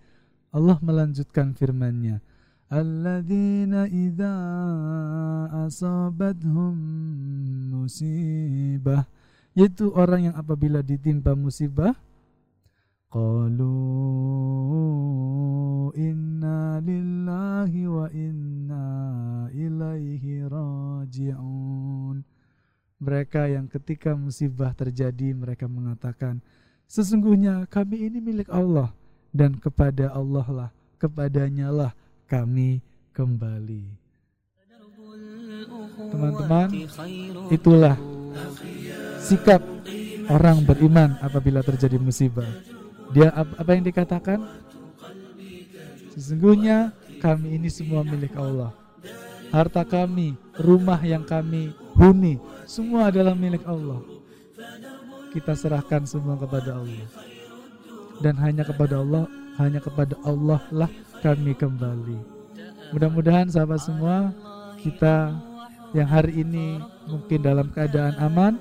[0.50, 2.18] Allah melanjutkan firman-Nya.
[2.72, 4.32] Alladzina idza
[5.68, 6.72] asabathum
[7.76, 9.04] musibah
[9.52, 11.92] yaitu orang yang apabila ditimpa musibah
[13.12, 13.76] qalu
[16.00, 18.88] inna lillahi wa inna
[19.52, 22.24] ilaihi raji'un
[23.04, 26.40] mereka yang ketika musibah terjadi mereka mengatakan
[26.88, 28.96] sesungguhnya kami ini milik Allah
[29.36, 31.92] dan kepada Allah lah kepadanya lah
[32.32, 32.80] kami
[33.12, 33.84] kembali
[36.08, 36.68] teman-teman
[37.52, 38.00] itulah
[39.20, 39.60] sikap
[40.32, 42.48] orang beriman apabila terjadi musibah
[43.12, 44.40] dia apa yang dikatakan
[46.16, 48.72] sesungguhnya kami ini semua milik Allah
[49.52, 52.40] harta kami rumah yang kami huni
[52.72, 54.00] semua adalah milik Allah.
[55.36, 57.04] Kita serahkan semua kepada Allah.
[58.24, 59.28] Dan hanya kepada Allah,
[59.60, 60.88] hanya kepada Allah lah
[61.22, 62.18] kami kembali.
[62.92, 64.34] Mudah-mudahan sahabat semua
[64.82, 65.38] kita
[65.94, 68.54] yang hari ini mungkin dalam keadaan aman,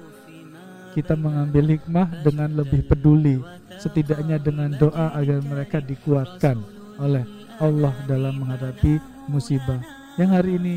[0.93, 3.41] kita mengambil hikmah dengan lebih peduli,
[3.81, 6.61] setidaknya dengan doa agar mereka dikuatkan
[7.01, 7.25] oleh
[7.57, 9.81] Allah dalam menghadapi musibah
[10.21, 10.77] yang hari ini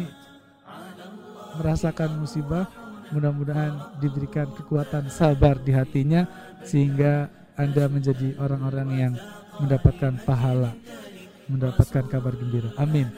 [1.60, 2.70] merasakan musibah
[3.12, 6.26] mudah-mudahan diberikan kekuatan sabar di hatinya
[6.64, 7.28] sehingga
[7.60, 9.14] Anda menjadi orang-orang yang
[9.62, 10.74] mendapatkan pahala
[11.53, 13.09] mendapatkan kabar gembira amin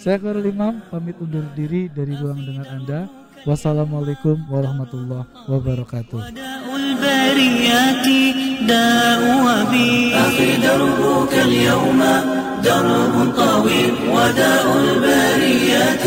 [0.00, 3.00] saya Khairul Imam pamit undur diri dari ruang dengar Anda
[3.44, 6.20] wassalamualaikum warahmatullahi wabarakatuh
[12.64, 16.06] درب طويل وداء البريات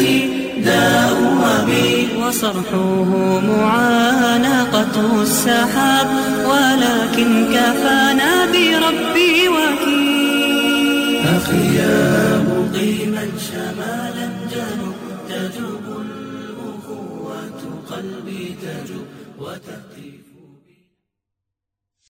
[0.65, 6.07] داء وبيل وصرحه معانقة السحاب
[6.45, 9.96] ولكن كفانا بربي وكيل
[11.48, 14.96] الخيام مقيما شمالا جنوب
[15.28, 19.06] تجب الأخوة قلبي تجب